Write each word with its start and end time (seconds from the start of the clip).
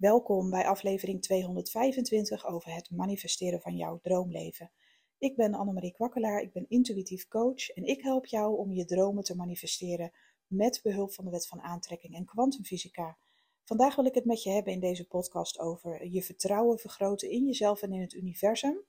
Welkom 0.00 0.50
bij 0.50 0.66
aflevering 0.66 1.22
225 1.22 2.46
over 2.46 2.74
het 2.74 2.90
manifesteren 2.90 3.60
van 3.60 3.76
jouw 3.76 3.98
droomleven. 4.02 4.70
Ik 5.18 5.36
ben 5.36 5.54
Annemarie 5.54 5.92
Kwakkelaar, 5.92 6.40
ik 6.40 6.52
ben 6.52 6.68
intuïtief 6.68 7.28
coach 7.28 7.68
en 7.68 7.84
ik 7.84 8.02
help 8.02 8.26
jou 8.26 8.56
om 8.56 8.72
je 8.72 8.84
dromen 8.84 9.24
te 9.24 9.36
manifesteren 9.36 10.12
met 10.46 10.80
behulp 10.82 11.12
van 11.12 11.24
de 11.24 11.30
wet 11.30 11.46
van 11.46 11.60
aantrekking 11.60 12.14
en 12.14 12.24
kwantumfysica. 12.24 13.18
Vandaag 13.64 13.96
wil 13.96 14.04
ik 14.04 14.14
het 14.14 14.24
met 14.24 14.42
je 14.42 14.50
hebben 14.50 14.72
in 14.72 14.80
deze 14.80 15.06
podcast 15.06 15.58
over 15.58 16.06
je 16.06 16.22
vertrouwen 16.22 16.78
vergroten 16.78 17.30
in 17.30 17.46
jezelf 17.46 17.82
en 17.82 17.92
in 17.92 18.00
het 18.00 18.14
universum. 18.14 18.80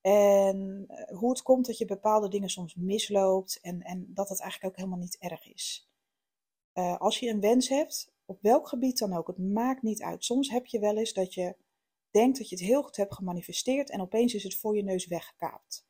En 0.00 0.84
eh, 0.88 1.18
hoe 1.18 1.30
het 1.30 1.42
komt 1.42 1.66
dat 1.66 1.78
je 1.78 1.84
bepaalde 1.84 2.28
dingen 2.28 2.50
soms 2.50 2.74
misloopt 2.74 3.58
en, 3.62 3.82
en 3.82 4.06
dat 4.14 4.28
het 4.28 4.40
eigenlijk 4.40 4.72
ook 4.72 4.78
helemaal 4.78 5.04
niet 5.04 5.18
erg 5.18 5.46
is. 5.46 5.90
Uh, 6.74 6.96
als 6.96 7.18
je 7.18 7.28
een 7.28 7.40
wens 7.40 7.68
hebt, 7.68 8.16
op 8.28 8.42
welk 8.42 8.68
gebied 8.68 8.98
dan 8.98 9.12
ook, 9.12 9.26
het 9.26 9.38
maakt 9.38 9.82
niet 9.82 10.02
uit. 10.02 10.24
Soms 10.24 10.50
heb 10.50 10.66
je 10.66 10.78
wel 10.78 10.96
eens 10.96 11.12
dat 11.12 11.34
je 11.34 11.56
denkt 12.10 12.38
dat 12.38 12.48
je 12.48 12.56
het 12.56 12.64
heel 12.64 12.82
goed 12.82 12.96
hebt 12.96 13.14
gemanifesteerd 13.14 13.90
en 13.90 14.00
opeens 14.00 14.34
is 14.34 14.42
het 14.42 14.54
voor 14.54 14.76
je 14.76 14.82
neus 14.82 15.06
weggekaapt. 15.06 15.86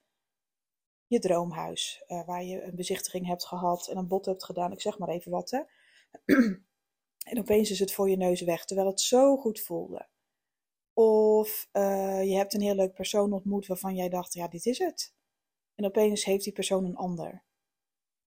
Je 1.06 1.18
droomhuis, 1.18 2.04
uh, 2.06 2.26
waar 2.26 2.44
je 2.44 2.62
een 2.62 2.76
bezichtiging 2.76 3.26
hebt 3.26 3.46
gehad 3.46 3.88
en 3.88 3.96
een 3.96 4.08
bod 4.08 4.26
hebt 4.26 4.44
gedaan, 4.44 4.72
ik 4.72 4.80
zeg 4.80 4.98
maar 4.98 5.08
even 5.08 5.30
wat 5.30 5.50
hè. 5.50 5.60
en 7.30 7.38
opeens 7.38 7.70
is 7.70 7.78
het 7.78 7.92
voor 7.92 8.10
je 8.10 8.16
neus 8.16 8.40
weg, 8.40 8.64
terwijl 8.64 8.88
het 8.88 9.00
zo 9.00 9.36
goed 9.36 9.60
voelde. 9.60 10.08
Of 10.92 11.68
uh, 11.72 12.24
je 12.24 12.36
hebt 12.36 12.54
een 12.54 12.60
heel 12.60 12.74
leuk 12.74 12.94
persoon 12.94 13.32
ontmoet 13.32 13.66
waarvan 13.66 13.94
jij 13.94 14.08
dacht, 14.08 14.34
ja, 14.34 14.48
dit 14.48 14.66
is 14.66 14.78
het. 14.78 15.14
En 15.74 15.84
opeens 15.84 16.24
heeft 16.24 16.44
die 16.44 16.52
persoon 16.52 16.84
een 16.84 16.96
ander. 16.96 17.44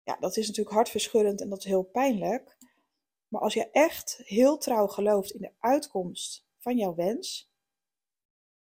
Ja, 0.03 0.17
dat 0.19 0.37
is 0.37 0.47
natuurlijk 0.47 0.75
hartverscheurend 0.75 1.41
en 1.41 1.49
dat 1.49 1.57
is 1.57 1.65
heel 1.65 1.83
pijnlijk. 1.83 2.57
Maar 3.31 3.41
als 3.41 3.53
je 3.53 3.69
echt 3.71 4.21
heel 4.23 4.57
trouw 4.57 4.87
gelooft 4.87 5.31
in 5.31 5.41
de 5.41 5.53
uitkomst 5.59 6.47
van 6.57 6.77
jouw 6.77 6.95
wens, 6.95 7.51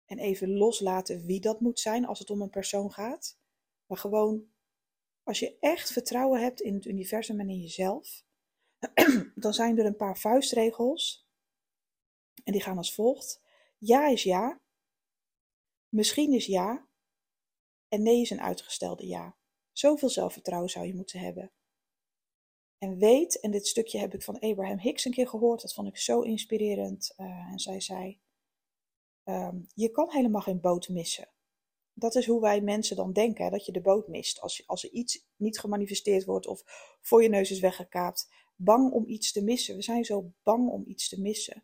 en 0.05 0.19
even 0.19 0.57
loslaten 0.57 1.25
wie 1.25 1.39
dat 1.39 1.59
moet 1.59 1.79
zijn 1.79 2.05
als 2.05 2.19
het 2.19 2.29
om 2.29 2.41
een 2.41 2.49
persoon 2.49 2.91
gaat, 2.91 3.39
maar 3.85 3.97
gewoon 3.97 4.47
als 5.23 5.39
je 5.39 5.57
echt 5.59 5.91
vertrouwen 5.91 6.41
hebt 6.41 6.61
in 6.61 6.73
het 6.73 6.85
universum 6.85 7.39
en 7.39 7.49
in 7.49 7.59
jezelf, 7.59 8.25
dan 9.35 9.53
zijn 9.53 9.77
er 9.77 9.85
een 9.85 9.95
paar 9.95 10.17
vuistregels. 10.17 11.27
En 12.43 12.51
die 12.51 12.61
gaan 12.61 12.77
als 12.77 12.93
volgt. 12.93 13.41
Ja 13.77 14.07
is 14.07 14.23
ja. 14.23 14.61
Misschien 15.89 16.33
is 16.33 16.45
ja. 16.45 16.87
En 17.87 18.03
nee 18.03 18.21
is 18.21 18.29
een 18.29 18.41
uitgestelde 18.41 19.07
ja. 19.07 19.37
Zoveel 19.71 20.09
zelfvertrouwen 20.09 20.69
zou 20.69 20.85
je 20.85 20.95
moeten 20.95 21.19
hebben. 21.19 21.51
En 22.83 22.97
weet, 22.97 23.39
en 23.39 23.51
dit 23.51 23.67
stukje 23.67 23.99
heb 23.99 24.13
ik 24.13 24.21
van 24.21 24.39
Abraham 24.39 24.79
Hicks 24.79 25.05
een 25.05 25.11
keer 25.11 25.27
gehoord, 25.27 25.61
dat 25.61 25.73
vond 25.73 25.87
ik 25.87 25.97
zo 25.97 26.21
inspirerend. 26.21 27.13
Uh, 27.17 27.51
en 27.51 27.59
zij 27.59 27.81
zei: 27.81 28.19
um, 29.23 29.67
Je 29.73 29.89
kan 29.89 30.11
helemaal 30.11 30.41
geen 30.41 30.59
boot 30.59 30.89
missen. 30.89 31.29
Dat 31.93 32.15
is 32.15 32.25
hoe 32.25 32.41
wij 32.41 32.61
mensen 32.61 32.95
dan 32.95 33.13
denken, 33.13 33.51
dat 33.51 33.65
je 33.65 33.71
de 33.71 33.81
boot 33.81 34.07
mist. 34.07 34.41
Als, 34.41 34.67
als 34.67 34.83
er 34.83 34.91
iets 34.91 35.25
niet 35.35 35.59
gemanifesteerd 35.59 36.25
wordt 36.25 36.47
of 36.47 36.63
voor 37.01 37.23
je 37.23 37.29
neus 37.29 37.51
is 37.51 37.59
weggekaapt. 37.59 38.29
Bang 38.55 38.91
om 38.91 39.07
iets 39.07 39.31
te 39.31 39.43
missen. 39.43 39.75
We 39.75 39.81
zijn 39.81 40.05
zo 40.05 40.31
bang 40.43 40.69
om 40.69 40.83
iets 40.85 41.09
te 41.09 41.21
missen. 41.21 41.63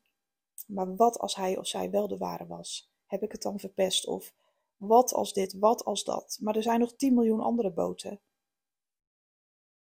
Maar 0.68 0.96
wat 0.96 1.20
als 1.20 1.36
hij 1.36 1.58
of 1.58 1.68
zij 1.68 1.90
wel 1.90 2.08
de 2.08 2.18
ware 2.18 2.48
was? 2.48 2.92
Heb 3.06 3.24
ik 3.24 3.32
het 3.32 3.42
dan 3.42 3.60
verpest? 3.60 4.08
Of 4.08 4.34
wat 4.78 5.14
als 5.14 5.34
dit, 5.34 5.54
wat 5.54 5.86
als 5.86 6.04
dat? 6.04 6.38
Maar 6.42 6.56
er 6.56 6.64
zijn 6.64 6.80
nog 6.80 6.96
10 6.96 7.14
miljoen 7.14 7.40
andere 7.40 7.72
boten. 7.72 8.22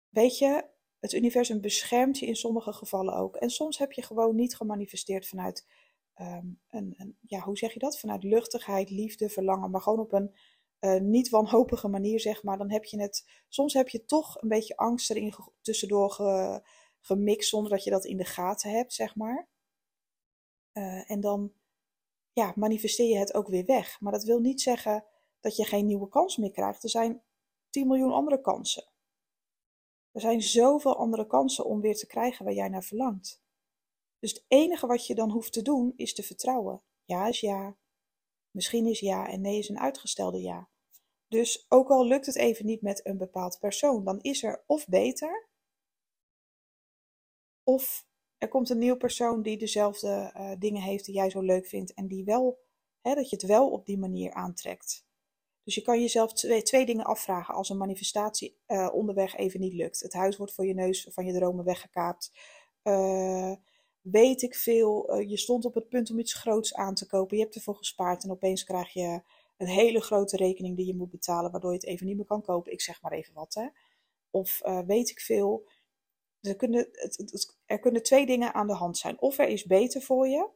Weet 0.09 0.37
je, 0.37 0.69
het 1.01 1.13
universum 1.13 1.61
beschermt 1.61 2.19
je 2.19 2.25
in 2.25 2.35
sommige 2.35 2.73
gevallen 2.73 3.13
ook. 3.13 3.35
En 3.35 3.49
soms 3.49 3.77
heb 3.77 3.91
je 3.91 4.01
gewoon 4.01 4.35
niet 4.35 4.55
gemanifesteerd 4.55 5.27
vanuit 5.27 5.67
um, 6.15 6.59
een, 6.69 6.93
een, 6.97 7.17
ja, 7.21 7.39
hoe 7.39 7.57
zeg 7.57 7.73
je 7.73 7.79
dat? 7.79 7.99
Vanuit 7.99 8.23
luchtigheid, 8.23 8.89
liefde, 8.89 9.29
verlangen, 9.29 9.71
maar 9.71 9.81
gewoon 9.81 9.99
op 9.99 10.13
een 10.13 10.35
uh, 10.79 10.99
niet 10.99 11.29
wanhopige 11.29 11.87
manier, 11.87 12.19
zeg 12.19 12.43
maar. 12.43 12.57
Dan 12.57 12.71
heb 12.71 12.85
je 12.85 13.01
het, 13.01 13.29
soms 13.47 13.73
heb 13.73 13.89
je 13.89 14.05
toch 14.05 14.41
een 14.41 14.49
beetje 14.49 14.77
angst 14.77 15.09
erin 15.09 15.33
tussendoor 15.61 16.11
ge, 16.11 16.61
gemixt 16.99 17.49
zonder 17.49 17.71
dat 17.71 17.83
je 17.83 17.89
dat 17.89 18.05
in 18.05 18.17
de 18.17 18.25
gaten 18.25 18.71
hebt, 18.71 18.93
zeg 18.93 19.15
maar. 19.15 19.49
Uh, 20.73 21.11
en 21.11 21.19
dan 21.19 21.53
ja, 22.33 22.53
manifesteer 22.55 23.09
je 23.09 23.17
het 23.17 23.33
ook 23.33 23.47
weer 23.47 23.65
weg. 23.65 23.99
Maar 23.99 24.11
dat 24.11 24.23
wil 24.23 24.39
niet 24.39 24.61
zeggen 24.61 25.05
dat 25.39 25.55
je 25.55 25.65
geen 25.65 25.85
nieuwe 25.85 26.09
kans 26.09 26.37
meer 26.37 26.51
krijgt. 26.51 26.83
Er 26.83 26.89
zijn 26.89 27.21
10 27.69 27.87
miljoen 27.87 28.13
andere 28.13 28.41
kansen. 28.41 28.90
Er 30.11 30.21
zijn 30.21 30.41
zoveel 30.41 30.97
andere 30.97 31.27
kansen 31.27 31.65
om 31.65 31.81
weer 31.81 31.95
te 31.95 32.07
krijgen 32.07 32.45
waar 32.45 32.53
jij 32.53 32.69
naar 32.69 32.83
verlangt. 32.83 33.41
Dus 34.19 34.33
het 34.33 34.45
enige 34.47 34.87
wat 34.87 35.07
je 35.07 35.15
dan 35.15 35.31
hoeft 35.31 35.53
te 35.53 35.61
doen 35.61 35.93
is 35.95 36.13
te 36.13 36.23
vertrouwen. 36.23 36.81
Ja 37.03 37.27
is 37.27 37.39
ja, 37.39 37.77
misschien 38.51 38.87
is 38.87 38.99
ja 38.99 39.27
en 39.27 39.41
nee 39.41 39.57
is 39.57 39.69
een 39.69 39.79
uitgestelde 39.79 40.41
ja. 40.41 40.69
Dus 41.27 41.65
ook 41.69 41.89
al 41.89 42.05
lukt 42.05 42.25
het 42.25 42.35
even 42.35 42.65
niet 42.65 42.81
met 42.81 43.05
een 43.05 43.17
bepaald 43.17 43.59
persoon, 43.59 44.03
dan 44.03 44.21
is 44.21 44.43
er 44.43 44.63
of 44.65 44.87
beter, 44.87 45.49
of 47.63 48.07
er 48.37 48.47
komt 48.47 48.69
een 48.69 48.77
nieuw 48.77 48.97
persoon 48.97 49.41
die 49.41 49.57
dezelfde 49.57 50.33
uh, 50.35 50.51
dingen 50.59 50.81
heeft 50.81 51.05
die 51.05 51.15
jij 51.15 51.29
zo 51.29 51.41
leuk 51.41 51.67
vindt 51.67 51.93
en 51.93 52.07
die 52.07 52.23
wel, 52.23 52.59
hè, 53.01 53.13
dat 53.13 53.29
je 53.29 53.35
het 53.35 53.45
wel 53.45 53.71
op 53.71 53.85
die 53.85 53.97
manier 53.97 54.33
aantrekt. 54.33 55.05
Dus 55.63 55.75
je 55.75 55.81
kan 55.81 56.01
jezelf 56.01 56.33
twee, 56.33 56.61
twee 56.61 56.85
dingen 56.85 57.05
afvragen 57.05 57.53
als 57.53 57.69
een 57.69 57.77
manifestatie 57.77 58.57
uh, 58.67 58.89
onderweg 58.93 59.35
even 59.35 59.59
niet 59.59 59.73
lukt. 59.73 59.99
Het 59.99 60.13
huis 60.13 60.37
wordt 60.37 60.53
voor 60.53 60.65
je 60.65 60.73
neus 60.73 61.07
van 61.09 61.25
je 61.25 61.33
dromen 61.33 61.65
weggekaapt. 61.65 62.31
Uh, 62.83 63.55
weet 64.01 64.41
ik 64.41 64.55
veel, 64.55 65.19
uh, 65.19 65.29
je 65.29 65.37
stond 65.37 65.65
op 65.65 65.73
het 65.73 65.89
punt 65.89 66.11
om 66.11 66.19
iets 66.19 66.33
groots 66.33 66.73
aan 66.73 66.95
te 66.95 67.05
kopen. 67.07 67.37
Je 67.37 67.43
hebt 67.43 67.55
ervoor 67.55 67.75
gespaard 67.75 68.23
en 68.23 68.31
opeens 68.31 68.63
krijg 68.63 68.93
je 68.93 69.21
een 69.57 69.67
hele 69.67 70.01
grote 70.01 70.37
rekening 70.37 70.75
die 70.75 70.85
je 70.85 70.95
moet 70.95 71.11
betalen, 71.11 71.51
waardoor 71.51 71.71
je 71.71 71.77
het 71.77 71.87
even 71.87 72.05
niet 72.05 72.15
meer 72.15 72.25
kan 72.25 72.41
kopen. 72.41 72.71
Ik 72.71 72.81
zeg 72.81 73.01
maar 73.01 73.11
even 73.11 73.33
wat, 73.33 73.53
hè. 73.53 73.67
Of 74.29 74.61
weet 74.85 75.09
ik 75.09 75.19
veel. 75.19 75.69
Er 76.41 76.55
kunnen, 76.55 76.87
het, 76.91 77.57
er 77.65 77.79
kunnen 77.79 78.03
twee 78.03 78.25
dingen 78.25 78.53
aan 78.53 78.67
de 78.67 78.73
hand 78.73 78.97
zijn. 78.97 79.21
Of 79.21 79.37
er 79.37 79.47
is 79.47 79.65
beter 79.65 80.01
voor 80.01 80.27
je, 80.27 80.49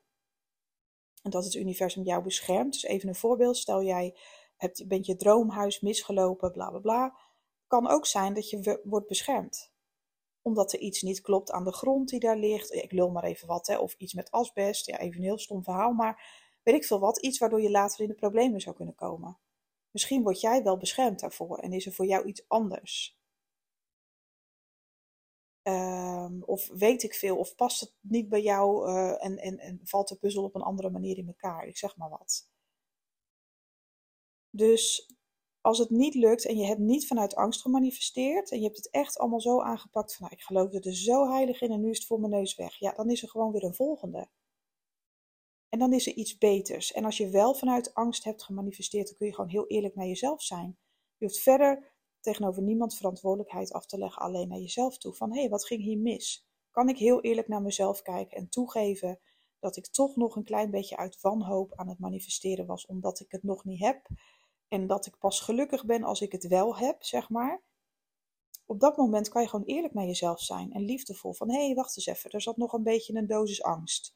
en 1.25 1.31
dat 1.31 1.43
het 1.43 1.53
universum 1.53 2.03
jou 2.03 2.23
beschermt. 2.23 2.73
Dus 2.73 2.83
even 2.83 3.09
een 3.09 3.15
voorbeeld. 3.15 3.57
Stel 3.57 3.83
jij 3.83 4.15
hebt, 4.55 4.87
bent 4.87 5.05
je 5.05 5.15
droomhuis 5.15 5.79
misgelopen, 5.79 6.51
bla 6.51 6.69
bla 6.69 6.79
bla. 6.79 7.17
Kan 7.67 7.87
ook 7.87 8.05
zijn 8.05 8.33
dat 8.33 8.49
je 8.49 8.81
wordt 8.83 9.07
beschermd. 9.07 9.73
Omdat 10.41 10.73
er 10.73 10.79
iets 10.79 11.01
niet 11.01 11.21
klopt 11.21 11.51
aan 11.51 11.63
de 11.63 11.73
grond 11.73 12.09
die 12.09 12.19
daar 12.19 12.37
ligt. 12.37 12.73
Ik 12.73 12.91
lul 12.91 13.11
maar 13.11 13.23
even 13.23 13.47
wat, 13.47 13.67
hè. 13.67 13.77
Of 13.77 13.93
iets 13.97 14.13
met 14.13 14.31
asbest. 14.31 14.85
Ja, 14.85 14.99
even 14.99 15.17
een 15.17 15.23
heel 15.25 15.39
stom 15.39 15.63
verhaal. 15.63 15.93
Maar 15.93 16.43
weet 16.63 16.75
ik 16.75 16.85
veel 16.85 16.99
wat. 16.99 17.17
Iets 17.17 17.37
waardoor 17.37 17.61
je 17.61 17.71
later 17.71 18.01
in 18.01 18.07
de 18.07 18.13
problemen 18.13 18.61
zou 18.61 18.75
kunnen 18.75 18.95
komen. 18.95 19.37
Misschien 19.91 20.23
word 20.23 20.41
jij 20.41 20.63
wel 20.63 20.77
beschermd 20.77 21.19
daarvoor 21.19 21.57
en 21.57 21.73
is 21.73 21.85
er 21.85 21.93
voor 21.93 22.05
jou 22.05 22.25
iets 22.25 22.43
anders. 22.47 23.19
Um, 25.67 26.43
of 26.43 26.67
weet 26.67 27.03
ik 27.03 27.13
veel, 27.13 27.37
of 27.37 27.55
past 27.55 27.79
het 27.79 27.93
niet 28.01 28.29
bij 28.29 28.41
jou 28.41 28.89
uh, 28.89 29.25
en, 29.25 29.37
en, 29.37 29.59
en 29.59 29.79
valt 29.83 30.07
de 30.07 30.15
puzzel 30.15 30.43
op 30.43 30.55
een 30.55 30.61
andere 30.61 30.89
manier 30.89 31.17
in 31.17 31.27
elkaar. 31.27 31.67
Ik 31.67 31.77
zeg 31.77 31.97
maar 31.97 32.09
wat. 32.09 32.49
Dus 34.55 35.13
als 35.61 35.77
het 35.77 35.89
niet 35.89 36.13
lukt 36.13 36.45
en 36.45 36.57
je 36.57 36.65
hebt 36.65 36.79
niet 36.79 37.07
vanuit 37.07 37.35
angst 37.35 37.61
gemanifesteerd 37.61 38.51
en 38.51 38.57
je 38.57 38.63
hebt 38.63 38.77
het 38.77 38.89
echt 38.89 39.17
allemaal 39.17 39.41
zo 39.41 39.61
aangepakt 39.61 40.15
van 40.15 40.25
nou, 40.25 40.37
ik 40.37 40.45
geloof 40.45 40.73
er 40.73 40.95
zo 40.95 41.29
heilig 41.29 41.61
in 41.61 41.71
en 41.71 41.81
nu 41.81 41.89
is 41.89 41.97
het 41.97 42.07
voor 42.07 42.19
mijn 42.19 42.31
neus 42.31 42.55
weg. 42.55 42.75
Ja, 42.79 42.91
dan 42.91 43.09
is 43.09 43.21
er 43.21 43.29
gewoon 43.29 43.51
weer 43.51 43.63
een 43.63 43.75
volgende. 43.75 44.29
En 45.69 45.79
dan 45.79 45.93
is 45.93 46.07
er 46.07 46.13
iets 46.13 46.37
beters. 46.37 46.91
En 46.91 47.05
als 47.05 47.17
je 47.17 47.29
wel 47.29 47.53
vanuit 47.53 47.93
angst 47.93 48.23
hebt 48.23 48.43
gemanifesteerd, 48.43 49.07
dan 49.07 49.15
kun 49.17 49.27
je 49.27 49.33
gewoon 49.33 49.49
heel 49.49 49.67
eerlijk 49.67 49.95
naar 49.95 50.07
jezelf 50.07 50.41
zijn. 50.41 50.77
Je 51.17 51.25
hoeft 51.25 51.39
verder 51.39 51.93
tegenover 52.19 52.63
niemand 52.63 52.95
verantwoordelijkheid 52.95 53.71
af 53.71 53.85
te 53.85 53.97
leggen, 53.97 54.21
alleen 54.21 54.47
naar 54.47 54.59
jezelf 54.59 54.97
toe. 54.97 55.13
Van 55.13 55.33
hé, 55.33 55.39
hey, 55.39 55.49
wat 55.49 55.65
ging 55.65 55.81
hier 55.81 55.97
mis? 55.97 56.47
Kan 56.71 56.89
ik 56.89 56.97
heel 56.97 57.21
eerlijk 57.21 57.47
naar 57.47 57.61
mezelf 57.61 58.01
kijken 58.01 58.37
en 58.37 58.49
toegeven 58.49 59.19
dat 59.59 59.77
ik 59.77 59.87
toch 59.87 60.15
nog 60.15 60.35
een 60.35 60.43
klein 60.43 60.71
beetje 60.71 60.97
uit 60.97 61.21
wanhoop 61.21 61.73
aan 61.75 61.87
het 61.87 61.99
manifesteren 61.99 62.65
was, 62.65 62.85
omdat 62.85 63.19
ik 63.19 63.31
het 63.31 63.43
nog 63.43 63.63
niet 63.65 63.79
heb. 63.79 64.07
En 64.67 64.87
dat 64.87 65.05
ik 65.05 65.17
pas 65.17 65.39
gelukkig 65.39 65.85
ben 65.85 66.03
als 66.03 66.21
ik 66.21 66.31
het 66.31 66.47
wel 66.47 66.77
heb, 66.77 67.03
zeg 67.03 67.29
maar. 67.29 67.61
Op 68.65 68.79
dat 68.79 68.97
moment 68.97 69.29
kan 69.29 69.41
je 69.41 69.47
gewoon 69.47 69.65
eerlijk 69.65 69.93
naar 69.93 70.05
jezelf 70.05 70.41
zijn 70.41 70.71
en 70.71 70.81
liefdevol. 70.81 71.33
Van 71.33 71.51
hé, 71.51 71.65
hey, 71.65 71.75
wacht 71.75 71.97
eens 71.97 72.05
even, 72.05 72.31
er 72.31 72.41
zat 72.41 72.57
nog 72.57 72.73
een 72.73 72.83
beetje 72.83 73.15
een 73.15 73.27
dosis 73.27 73.63
angst. 73.63 74.15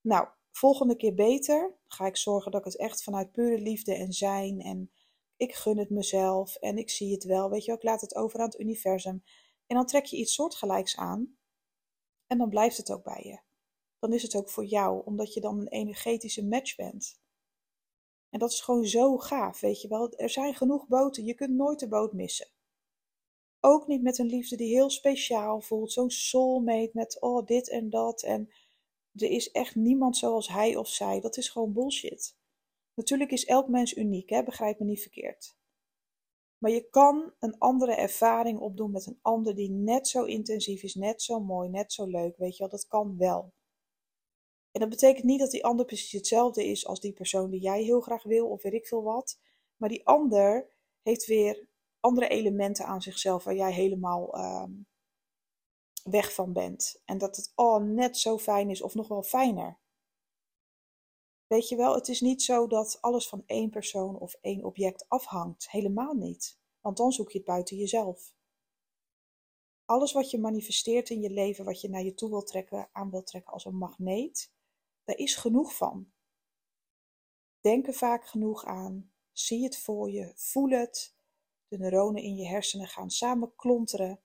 Nou, 0.00 0.28
volgende 0.50 0.96
keer 0.96 1.14
beter. 1.14 1.74
Ga 1.86 2.06
ik 2.06 2.16
zorgen 2.16 2.50
dat 2.50 2.60
ik 2.60 2.66
het 2.66 2.76
echt 2.76 3.02
vanuit 3.02 3.32
pure 3.32 3.58
liefde 3.58 3.94
en 3.94 4.12
zijn 4.12 4.60
en 4.60 4.90
ik 5.36 5.54
gun 5.54 5.78
het 5.78 5.90
mezelf 5.90 6.54
en 6.56 6.78
ik 6.78 6.90
zie 6.90 7.12
het 7.12 7.24
wel. 7.24 7.50
Weet 7.50 7.60
je 7.60 7.66
wel, 7.66 7.76
ik 7.76 7.82
laat 7.82 8.00
het 8.00 8.14
over 8.14 8.38
aan 8.38 8.46
het 8.46 8.60
universum. 8.60 9.22
En 9.66 9.76
dan 9.76 9.86
trek 9.86 10.04
je 10.04 10.16
iets 10.16 10.34
soortgelijks 10.34 10.96
aan 10.96 11.36
en 12.26 12.38
dan 12.38 12.48
blijft 12.48 12.76
het 12.76 12.90
ook 12.92 13.04
bij 13.04 13.22
je. 13.22 13.38
Dan 13.98 14.12
is 14.12 14.22
het 14.22 14.36
ook 14.36 14.50
voor 14.50 14.64
jou, 14.64 15.02
omdat 15.04 15.34
je 15.34 15.40
dan 15.40 15.58
een 15.58 15.68
energetische 15.68 16.44
match 16.44 16.76
bent. 16.76 17.20
En 18.36 18.42
dat 18.42 18.52
is 18.52 18.60
gewoon 18.60 18.86
zo 18.86 19.18
gaaf, 19.18 19.60
weet 19.60 19.80
je 19.80 19.88
wel. 19.88 20.12
Er 20.12 20.30
zijn 20.30 20.54
genoeg 20.54 20.86
boten, 20.86 21.24
je 21.24 21.34
kunt 21.34 21.54
nooit 21.54 21.78
de 21.78 21.88
boot 21.88 22.12
missen. 22.12 22.48
Ook 23.60 23.86
niet 23.86 24.02
met 24.02 24.18
een 24.18 24.26
liefde 24.26 24.56
die 24.56 24.74
heel 24.74 24.90
speciaal 24.90 25.60
voelt, 25.60 25.92
zo'n 25.92 26.10
soulmate 26.10 26.90
met 26.92 27.20
oh 27.20 27.46
dit 27.46 27.70
en 27.70 27.90
dat. 27.90 28.22
En 28.22 28.52
er 29.14 29.30
is 29.30 29.50
echt 29.50 29.74
niemand 29.74 30.16
zoals 30.16 30.48
hij 30.48 30.76
of 30.76 30.88
zij. 30.88 31.20
Dat 31.20 31.36
is 31.36 31.48
gewoon 31.48 31.72
bullshit. 31.72 32.36
Natuurlijk 32.94 33.30
is 33.30 33.44
elk 33.44 33.68
mens 33.68 33.96
uniek, 33.96 34.30
hè? 34.30 34.42
begrijp 34.42 34.78
me 34.78 34.84
niet 34.84 35.02
verkeerd. 35.02 35.56
Maar 36.58 36.70
je 36.70 36.88
kan 36.90 37.32
een 37.38 37.58
andere 37.58 37.94
ervaring 37.94 38.58
opdoen 38.58 38.90
met 38.90 39.06
een 39.06 39.18
ander 39.22 39.54
die 39.54 39.70
net 39.70 40.08
zo 40.08 40.24
intensief 40.24 40.82
is, 40.82 40.94
net 40.94 41.22
zo 41.22 41.40
mooi, 41.40 41.68
net 41.68 41.92
zo 41.92 42.06
leuk. 42.06 42.36
Weet 42.36 42.56
je 42.56 42.58
wel, 42.58 42.68
dat 42.68 42.86
kan 42.86 43.16
wel. 43.18 43.52
En 44.76 44.82
dat 44.82 44.90
betekent 44.90 45.24
niet 45.24 45.38
dat 45.38 45.50
die 45.50 45.64
ander 45.64 45.86
precies 45.86 46.12
hetzelfde 46.12 46.66
is 46.66 46.86
als 46.86 47.00
die 47.00 47.12
persoon 47.12 47.50
die 47.50 47.60
jij 47.60 47.82
heel 47.82 48.00
graag 48.00 48.22
wil, 48.22 48.48
of 48.48 48.62
weet 48.62 48.72
ik 48.72 48.86
veel 48.86 49.02
wat. 49.02 49.38
Maar 49.76 49.88
die 49.88 50.06
ander 50.06 50.68
heeft 51.02 51.26
weer 51.26 51.68
andere 52.00 52.28
elementen 52.28 52.86
aan 52.86 53.02
zichzelf 53.02 53.44
waar 53.44 53.54
jij 53.54 53.72
helemaal 53.72 54.34
ehm, 54.34 54.72
weg 56.02 56.34
van 56.34 56.52
bent. 56.52 57.02
En 57.04 57.18
dat 57.18 57.36
het 57.36 57.52
al 57.54 57.80
net 57.80 58.18
zo 58.18 58.38
fijn 58.38 58.70
is, 58.70 58.82
of 58.82 58.94
nog 58.94 59.08
wel 59.08 59.22
fijner. 59.22 59.78
Weet 61.46 61.68
je 61.68 61.76
wel, 61.76 61.94
het 61.94 62.08
is 62.08 62.20
niet 62.20 62.42
zo 62.42 62.66
dat 62.66 62.98
alles 63.00 63.28
van 63.28 63.42
één 63.46 63.70
persoon 63.70 64.18
of 64.18 64.38
één 64.40 64.64
object 64.64 65.04
afhangt. 65.08 65.70
Helemaal 65.70 66.14
niet. 66.14 66.58
Want 66.80 66.96
dan 66.96 67.12
zoek 67.12 67.30
je 67.30 67.38
het 67.38 67.46
buiten 67.46 67.76
jezelf. 67.76 68.34
Alles 69.84 70.12
wat 70.12 70.30
je 70.30 70.38
manifesteert 70.38 71.10
in 71.10 71.20
je 71.20 71.30
leven, 71.30 71.64
wat 71.64 71.80
je 71.80 71.88
naar 71.88 72.04
je 72.04 72.14
toe 72.14 72.30
wilt 72.30 72.46
trekken, 72.46 72.88
aan 72.92 73.10
wilt 73.10 73.26
trekken 73.26 73.52
als 73.52 73.64
een 73.64 73.76
magneet, 73.76 74.54
daar 75.06 75.16
is 75.16 75.36
genoeg 75.36 75.76
van. 75.76 76.10
Denk 77.60 77.86
er 77.86 77.94
vaak 77.94 78.26
genoeg 78.26 78.64
aan. 78.64 79.12
Zie 79.32 79.64
het 79.64 79.78
voor 79.78 80.10
je. 80.10 80.32
Voel 80.34 80.70
het. 80.70 81.14
De 81.68 81.78
neuronen 81.78 82.22
in 82.22 82.36
je 82.36 82.46
hersenen 82.46 82.88
gaan 82.88 83.10
samen 83.10 83.54
klonteren. 83.56 84.20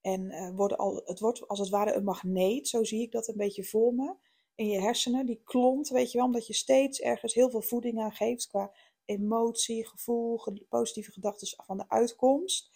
En 0.00 0.20
uh, 0.20 0.56
worden 0.56 0.78
al, 0.78 1.02
het 1.04 1.20
wordt 1.20 1.48
als 1.48 1.58
het 1.58 1.68
ware 1.68 1.92
een 1.92 2.04
magneet. 2.04 2.68
Zo 2.68 2.84
zie 2.84 3.02
ik 3.02 3.12
dat 3.12 3.28
een 3.28 3.36
beetje 3.36 3.64
voor 3.64 3.94
me 3.94 4.16
in 4.54 4.68
je 4.68 4.80
hersenen, 4.80 5.26
die 5.26 5.40
klont, 5.44 5.88
weet 5.88 6.12
je 6.12 6.18
wel, 6.18 6.26
omdat 6.26 6.46
je 6.46 6.54
steeds 6.54 7.00
ergens 7.00 7.34
heel 7.34 7.50
veel 7.50 7.62
voeding 7.62 8.00
aan 8.00 8.12
geeft 8.12 8.46
qua 8.46 8.72
emotie, 9.04 9.86
gevoel, 9.86 10.40
positieve 10.68 11.12
gedachten 11.12 11.64
van 11.64 11.76
de 11.76 11.88
uitkomst. 11.88 12.70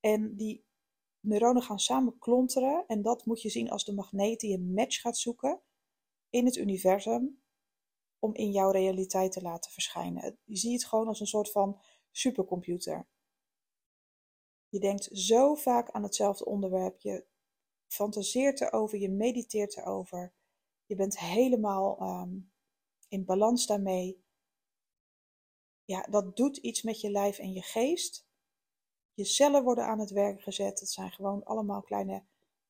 En 0.00 0.36
die 0.36 0.64
neuronen 1.20 1.62
gaan 1.62 1.78
samen 1.78 2.18
klonteren 2.18 2.84
en 2.86 3.02
dat 3.02 3.26
moet 3.26 3.42
je 3.42 3.48
zien 3.48 3.70
als 3.70 3.84
de 3.84 3.94
magneet 3.94 4.40
die 4.40 4.54
een 4.54 4.72
match 4.72 5.00
gaat 5.00 5.18
zoeken 5.18 5.60
in 6.36 6.44
het 6.44 6.56
universum 6.56 7.42
om 8.18 8.34
in 8.34 8.50
jouw 8.50 8.70
realiteit 8.70 9.32
te 9.32 9.42
laten 9.42 9.70
verschijnen. 9.70 10.38
Je 10.44 10.56
ziet 10.56 10.72
het 10.72 10.84
gewoon 10.84 11.08
als 11.08 11.20
een 11.20 11.26
soort 11.26 11.50
van 11.50 11.80
supercomputer. 12.10 13.06
Je 14.68 14.80
denkt 14.80 15.08
zo 15.12 15.54
vaak 15.54 15.90
aan 15.90 16.02
hetzelfde 16.02 16.44
onderwerp, 16.44 17.00
je 17.00 17.26
fantaseert 17.86 18.60
erover, 18.60 18.98
je 18.98 19.10
mediteert 19.10 19.76
erover. 19.76 20.34
Je 20.86 20.94
bent 20.94 21.18
helemaal 21.18 21.98
ehm, 21.98 22.38
in 23.08 23.24
balans 23.24 23.66
daarmee. 23.66 24.24
Ja, 25.84 26.02
dat 26.10 26.36
doet 26.36 26.56
iets 26.56 26.82
met 26.82 27.00
je 27.00 27.10
lijf 27.10 27.38
en 27.38 27.52
je 27.52 27.62
geest. 27.62 28.26
Je 29.14 29.24
cellen 29.24 29.64
worden 29.64 29.86
aan 29.86 29.98
het 29.98 30.10
werk 30.10 30.42
gezet. 30.42 30.80
Het 30.80 30.90
zijn 30.90 31.12
gewoon 31.12 31.44
allemaal 31.44 31.82
kleine 31.82 32.24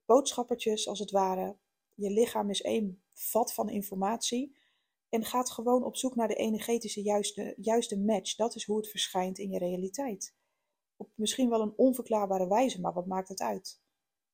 boodschappertjes, 0.05 0.89
als 0.89 0.99
het 0.99 1.11
ware. 1.11 1.57
Je 1.97 2.11
lichaam 2.11 2.51
is 2.51 2.63
één 2.63 3.03
vat 3.13 3.53
van 3.53 3.69
informatie. 3.69 4.57
En 5.09 5.25
gaat 5.25 5.51
gewoon 5.51 5.85
op 5.85 5.97
zoek 5.97 6.15
naar 6.15 6.29
de 6.29 6.35
energetische 6.35 7.03
juiste, 7.03 7.55
juiste 7.57 7.99
match. 7.99 8.35
Dat 8.35 8.55
is 8.55 8.65
hoe 8.65 8.77
het 8.77 8.91
verschijnt 8.91 9.39
in 9.39 9.51
je 9.51 9.59
realiteit. 9.59 10.35
Op 10.97 11.11
misschien 11.15 11.49
wel 11.49 11.61
een 11.61 11.77
onverklaarbare 11.77 12.49
wijze, 12.49 12.81
maar 12.81 12.93
wat 12.93 13.07
maakt 13.07 13.29
het 13.29 13.41
uit? 13.41 13.81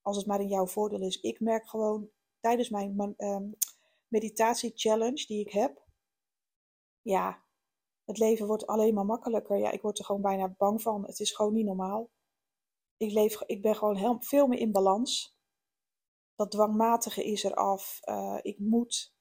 Als 0.00 0.16
het 0.16 0.26
maar 0.26 0.40
in 0.40 0.48
jouw 0.48 0.66
voordeel 0.66 1.02
is. 1.02 1.20
Ik 1.20 1.40
merk 1.40 1.68
gewoon 1.68 2.10
tijdens 2.40 2.68
mijn 2.68 3.14
um, 3.16 3.56
meditatie-challenge 4.08 5.26
die 5.26 5.40
ik 5.40 5.52
heb. 5.52 5.86
Ja, 7.02 7.42
het 8.04 8.18
leven 8.18 8.46
wordt 8.46 8.66
alleen 8.66 8.94
maar 8.94 9.04
makkelijker. 9.04 9.58
Ja, 9.58 9.70
ik 9.70 9.82
word 9.82 9.98
er 9.98 10.04
gewoon 10.04 10.22
bijna 10.22 10.54
bang 10.58 10.82
van. 10.82 11.06
Het 11.06 11.20
is 11.20 11.32
gewoon 11.32 11.52
niet 11.52 11.66
normaal. 11.66 12.10
Ik, 12.96 13.12
leef, 13.12 13.42
ik 13.46 13.62
ben 13.62 13.76
gewoon 13.76 13.96
heel, 13.96 14.16
veel 14.20 14.46
meer 14.46 14.58
in 14.58 14.72
balans. 14.72 15.36
Dat 16.34 16.50
dwangmatige 16.50 17.24
is 17.24 17.42
eraf. 17.42 18.00
Uh, 18.04 18.38
ik 18.42 18.58
moet 18.58 19.14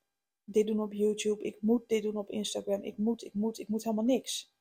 dit 0.43 0.67
doen 0.67 0.79
op 0.79 0.93
YouTube. 0.93 1.43
Ik 1.43 1.61
moet 1.61 1.89
dit 1.89 2.03
doen 2.03 2.17
op 2.17 2.29
Instagram. 2.29 2.83
Ik 2.83 2.97
moet, 2.97 3.23
ik 3.23 3.33
moet, 3.33 3.59
ik 3.59 3.67
moet 3.67 3.83
helemaal 3.83 4.05
niks. 4.05 4.53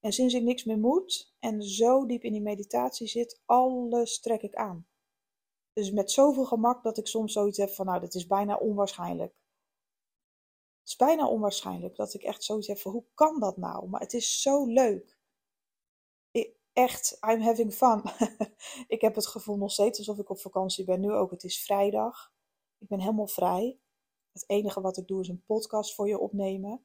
En 0.00 0.12
sinds 0.12 0.34
ik 0.34 0.42
niks 0.42 0.64
meer 0.64 0.78
moet 0.78 1.34
en 1.38 1.62
zo 1.62 2.06
diep 2.06 2.22
in 2.22 2.32
die 2.32 2.42
meditatie 2.42 3.06
zit, 3.06 3.40
alles 3.44 4.20
trek 4.20 4.42
ik 4.42 4.54
aan. 4.54 4.86
Dus 5.72 5.90
met 5.90 6.10
zoveel 6.10 6.44
gemak 6.44 6.82
dat 6.82 6.98
ik 6.98 7.06
soms 7.06 7.32
zoiets 7.32 7.58
heb 7.58 7.70
van, 7.70 7.86
nou, 7.86 8.00
dat 8.00 8.14
is 8.14 8.26
bijna 8.26 8.56
onwaarschijnlijk. 8.56 9.32
Het 10.80 10.88
is 10.88 10.96
bijna 10.96 11.28
onwaarschijnlijk 11.28 11.96
dat 11.96 12.14
ik 12.14 12.22
echt 12.22 12.44
zoiets 12.44 12.66
heb 12.66 12.78
van, 12.78 12.92
hoe 12.92 13.04
kan 13.14 13.40
dat 13.40 13.56
nou? 13.56 13.88
Maar 13.88 14.00
het 14.00 14.12
is 14.12 14.42
zo 14.42 14.66
leuk. 14.66 15.17
Echt, 16.78 17.18
I'm 17.30 17.40
having 17.40 17.74
fun. 17.74 18.02
ik 18.94 19.00
heb 19.00 19.14
het 19.14 19.26
gevoel 19.26 19.56
nog 19.56 19.72
steeds 19.72 19.98
alsof 19.98 20.18
ik 20.18 20.30
op 20.30 20.40
vakantie 20.40 20.84
ben. 20.84 21.00
Nu 21.00 21.12
ook, 21.12 21.30
het 21.30 21.44
is 21.44 21.62
vrijdag. 21.62 22.32
Ik 22.78 22.88
ben 22.88 23.00
helemaal 23.00 23.26
vrij. 23.26 23.78
Het 24.32 24.44
enige 24.46 24.80
wat 24.80 24.96
ik 24.96 25.06
doe 25.06 25.20
is 25.20 25.28
een 25.28 25.44
podcast 25.46 25.94
voor 25.94 26.08
je 26.08 26.18
opnemen. 26.18 26.84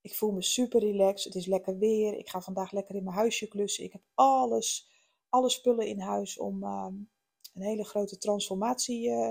Ik 0.00 0.14
voel 0.14 0.32
me 0.32 0.42
super 0.42 0.80
relaxed. 0.80 1.24
Het 1.24 1.42
is 1.42 1.46
lekker 1.46 1.78
weer. 1.78 2.18
Ik 2.18 2.28
ga 2.28 2.40
vandaag 2.40 2.72
lekker 2.72 2.94
in 2.94 3.04
mijn 3.04 3.16
huisje 3.16 3.48
klussen. 3.48 3.84
Ik 3.84 3.92
heb 3.92 4.02
alles, 4.14 4.90
alle 5.28 5.50
spullen 5.50 5.86
in 5.86 6.00
huis 6.00 6.38
om 6.38 6.62
ehm, 6.62 6.94
een 7.54 7.62
hele 7.62 7.84
grote 7.84 8.18
transformatie 8.18 9.08
uh, 9.08 9.30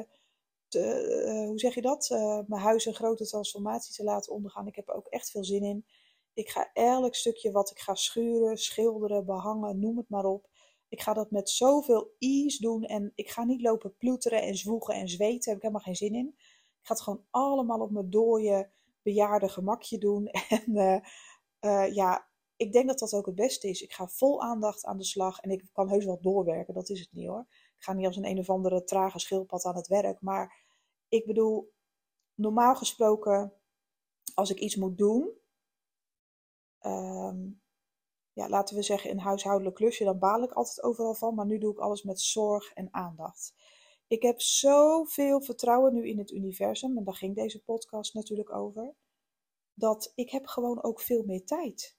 te, 0.67 1.23
uh, 1.27 1.47
hoe 1.47 1.59
zeg 1.59 1.75
je 1.75 1.81
dat? 1.81 2.09
Uh, 2.09 2.39
mijn 2.47 2.61
huis 2.61 2.85
een 2.85 2.93
grote 2.93 3.25
transformatie 3.25 3.95
te 3.95 4.03
laten 4.03 4.33
ondergaan. 4.33 4.67
Ik 4.67 4.75
heb 4.75 4.87
er 4.87 4.95
ook 4.95 5.07
echt 5.07 5.31
veel 5.31 5.43
zin 5.43 5.63
in. 5.63 5.85
Ik 6.33 6.49
ga 6.49 6.69
elk 6.73 7.15
stukje 7.15 7.51
wat 7.51 7.71
ik 7.71 7.79
ga 7.79 7.95
schuren, 7.95 8.57
schilderen, 8.57 9.25
behangen, 9.25 9.79
noem 9.79 9.97
het 9.97 10.09
maar 10.09 10.25
op. 10.25 10.49
Ik 10.87 11.01
ga 11.01 11.13
dat 11.13 11.31
met 11.31 11.49
zoveel 11.49 12.15
ease 12.19 12.61
doen 12.61 12.83
en 12.83 13.11
ik 13.15 13.29
ga 13.29 13.43
niet 13.43 13.61
lopen 13.61 13.97
ploeteren 13.97 14.41
en 14.41 14.55
zwoegen 14.55 14.93
en 14.95 15.07
zweten. 15.07 15.39
Daar 15.39 15.53
heb 15.53 15.55
ik 15.55 15.61
helemaal 15.61 15.81
geen 15.81 15.95
zin 15.95 16.15
in. 16.15 16.35
Ik 16.79 16.87
ga 16.87 16.93
het 16.93 17.03
gewoon 17.03 17.25
allemaal 17.29 17.79
op 17.79 17.91
mijn 17.91 18.09
dooie, 18.09 18.69
bejaarde 19.01 19.49
gemakje 19.49 19.97
doen. 19.97 20.29
En 21.59 21.93
ja, 21.93 22.27
ik 22.55 22.73
denk 22.73 22.87
dat 22.87 22.99
dat 22.99 23.13
ook 23.13 23.25
het 23.25 23.35
beste 23.35 23.67
is. 23.69 23.81
Ik 23.81 23.93
ga 23.93 24.07
vol 24.07 24.41
aandacht 24.41 24.85
aan 24.85 24.97
de 24.97 25.03
slag 25.03 25.39
en 25.39 25.49
ik 25.49 25.69
kan 25.71 25.89
heus 25.89 26.05
wel 26.05 26.21
doorwerken, 26.21 26.73
dat 26.73 26.89
is 26.89 26.99
het 26.99 27.11
niet 27.11 27.27
hoor. 27.27 27.45
Ik 27.49 27.83
ga 27.83 27.93
niet 27.93 28.05
als 28.05 28.15
een 28.15 28.25
een 28.25 28.39
of 28.39 28.49
andere 28.49 28.83
trage 28.83 29.19
schildpad 29.19 29.65
aan 29.65 29.75
het 29.75 29.87
werk, 29.87 30.21
maar 30.21 30.63
ik 31.07 31.25
bedoel, 31.25 31.73
normaal 32.35 32.75
gesproken, 32.75 33.53
als 34.33 34.49
ik 34.49 34.59
iets 34.59 34.75
moet 34.75 34.97
doen, 34.97 35.31
ehm, 36.83 37.49
ja, 38.33 38.49
laten 38.49 38.75
we 38.75 38.81
zeggen 38.81 39.11
een 39.11 39.19
huishoudelijk 39.19 39.75
klusje, 39.75 40.03
dan 40.03 40.19
baal 40.19 40.43
ik 40.43 40.51
altijd 40.51 40.83
overal 40.83 41.13
van, 41.13 41.35
maar 41.35 41.45
nu 41.45 41.57
doe 41.57 41.71
ik 41.71 41.79
alles 41.79 42.03
met 42.03 42.21
zorg 42.21 42.73
en 42.73 42.93
aandacht. 42.93 43.53
Ik 44.07 44.21
heb 44.21 44.41
zoveel 44.41 45.41
vertrouwen 45.41 45.93
nu 45.93 46.07
in 46.07 46.17
het 46.17 46.31
universum, 46.31 46.97
en 46.97 47.03
daar 47.03 47.15
ging 47.15 47.35
deze 47.35 47.63
podcast 47.63 48.13
natuurlijk 48.13 48.53
over, 48.53 48.95
dat 49.73 50.11
ik 50.15 50.29
heb 50.29 50.45
gewoon 50.45 50.83
ook 50.83 51.01
veel 51.01 51.23
meer 51.23 51.45
tijd. 51.45 51.97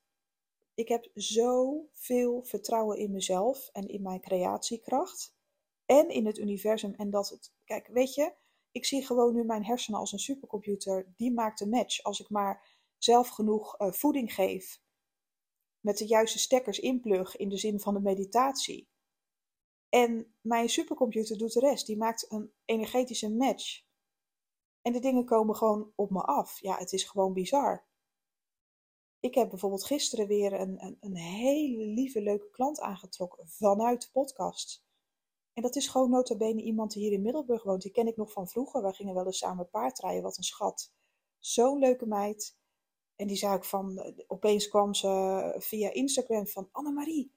Ik 0.74 0.88
heb 0.88 1.10
zoveel 1.14 2.42
vertrouwen 2.44 2.98
in 2.98 3.12
mezelf 3.12 3.68
en 3.72 3.88
in 3.88 4.02
mijn 4.02 4.20
creatiekracht 4.20 5.34
en 5.86 6.08
in 6.08 6.26
het 6.26 6.38
universum. 6.38 6.94
En 6.94 7.10
dat 7.10 7.28
het, 7.28 7.52
kijk, 7.64 7.86
weet 7.86 8.14
je, 8.14 8.34
ik 8.70 8.84
zie 8.84 9.06
gewoon 9.06 9.34
nu 9.34 9.44
mijn 9.44 9.64
hersenen 9.64 10.00
als 10.00 10.12
een 10.12 10.18
supercomputer. 10.18 11.12
Die 11.16 11.32
maakt 11.32 11.60
een 11.60 11.68
match. 11.68 12.02
Als 12.02 12.20
ik 12.20 12.30
maar 12.30 12.73
zelf 12.98 13.28
genoeg 13.28 13.80
uh, 13.80 13.92
voeding 13.92 14.34
geef, 14.34 14.82
met 15.80 15.98
de 15.98 16.06
juiste 16.06 16.38
stekkers 16.38 16.78
inplug 16.78 17.36
in 17.36 17.48
de 17.48 17.56
zin 17.56 17.80
van 17.80 17.94
de 17.94 18.00
meditatie. 18.00 18.88
En 19.88 20.34
mijn 20.40 20.68
supercomputer 20.68 21.38
doet 21.38 21.52
de 21.52 21.60
rest. 21.60 21.86
Die 21.86 21.96
maakt 21.96 22.30
een 22.30 22.52
energetische 22.64 23.30
match. 23.30 23.82
En 24.82 24.92
de 24.92 25.00
dingen 25.00 25.24
komen 25.24 25.56
gewoon 25.56 25.92
op 25.94 26.10
me 26.10 26.22
af. 26.22 26.60
Ja, 26.60 26.76
het 26.76 26.92
is 26.92 27.04
gewoon 27.04 27.32
bizar. 27.32 27.86
Ik 29.20 29.34
heb 29.34 29.48
bijvoorbeeld 29.48 29.84
gisteren 29.84 30.26
weer 30.26 30.52
een, 30.52 30.84
een, 30.84 30.96
een 31.00 31.16
hele 31.16 31.84
lieve, 31.84 32.22
leuke 32.22 32.50
klant 32.50 32.80
aangetrokken 32.80 33.48
vanuit 33.48 34.02
de 34.02 34.10
podcast. 34.12 34.84
En 35.52 35.62
dat 35.62 35.76
is 35.76 35.88
gewoon 35.88 36.10
nota 36.10 36.36
bene 36.36 36.62
iemand 36.62 36.92
die 36.92 37.02
hier 37.02 37.12
in 37.12 37.22
Middelburg 37.22 37.62
woont. 37.62 37.82
Die 37.82 37.92
ken 37.92 38.06
ik 38.06 38.16
nog 38.16 38.32
van 38.32 38.48
vroeger. 38.48 38.82
Wij 38.82 38.92
gingen 38.92 39.14
wel 39.14 39.26
eens 39.26 39.38
samen 39.38 39.70
paardrijden. 39.70 40.22
Wat 40.22 40.36
een 40.36 40.42
schat. 40.42 40.92
Zo'n 41.38 41.78
leuke 41.78 42.06
meid. 42.06 42.56
En 43.16 43.26
die 43.26 43.36
zei 43.36 43.56
ik 43.56 43.64
van, 43.64 44.14
opeens 44.26 44.68
kwam 44.68 44.94
ze 44.94 45.54
via 45.58 45.92
Instagram 45.92 46.46
van 46.46 46.68
Annemarie. 46.72 47.32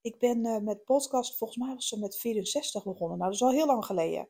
Ik 0.00 0.18
ben 0.18 0.44
uh, 0.44 0.58
met 0.58 0.84
podcast, 0.84 1.36
volgens 1.36 1.58
mij 1.58 1.74
was 1.74 1.88
ze 1.88 1.98
met 1.98 2.16
64 2.16 2.84
begonnen. 2.84 3.18
Nou, 3.18 3.30
dat 3.30 3.40
is 3.40 3.46
al 3.46 3.52
heel 3.52 3.66
lang 3.66 3.84
geleden. 3.84 4.28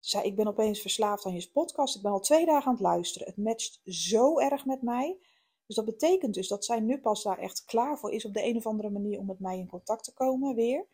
Ze 0.00 0.10
zei, 0.10 0.24
ik 0.24 0.36
ben 0.36 0.46
opeens 0.46 0.80
verslaafd 0.80 1.24
aan 1.24 1.34
je 1.34 1.50
podcast. 1.52 1.96
Ik 1.96 2.02
ben 2.02 2.12
al 2.12 2.20
twee 2.20 2.46
dagen 2.46 2.66
aan 2.66 2.72
het 2.72 2.82
luisteren. 2.82 3.26
Het 3.26 3.36
matcht 3.36 3.80
zo 3.84 4.38
erg 4.38 4.64
met 4.64 4.82
mij. 4.82 5.18
Dus 5.66 5.76
dat 5.76 5.84
betekent 5.84 6.34
dus 6.34 6.48
dat 6.48 6.64
zij 6.64 6.80
nu 6.80 6.98
pas 6.98 7.22
daar 7.22 7.38
echt 7.38 7.64
klaar 7.64 7.98
voor 7.98 8.12
is 8.12 8.24
op 8.24 8.34
de 8.34 8.44
een 8.44 8.56
of 8.56 8.66
andere 8.66 8.90
manier 8.90 9.18
om 9.18 9.26
met 9.26 9.40
mij 9.40 9.58
in 9.58 9.66
contact 9.66 10.04
te 10.04 10.14
komen 10.14 10.54
weer. 10.54 10.86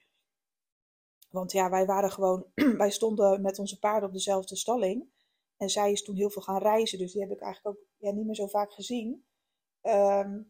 Want 1.31 1.53
ja, 1.53 1.71
wij 1.71 1.87
waren 1.87 2.11
gewoon, 2.11 2.47
wij 2.77 2.91
stonden 2.91 3.43
met 3.43 3.59
onze 3.59 3.79
paarden 3.79 4.09
op 4.09 4.15
dezelfde 4.15 4.57
stalling. 4.57 5.09
En 5.57 5.71
zij 5.71 5.93
is 5.93 6.03
toen 6.03 6.17
heel 6.17 6.31
veel 6.31 6.43
gaan 6.43 6.63
reizen, 6.63 6.99
dus 6.99 7.13
die 7.13 7.23
heb 7.23 7.31
ik 7.31 7.41
eigenlijk 7.41 7.77
ook 7.77 7.85
ja, 7.97 8.11
niet 8.11 8.27
meer 8.27 8.35
zo 8.35 8.47
vaak 8.47 8.73
gezien. 8.73 9.25
Ehm, 9.81 10.43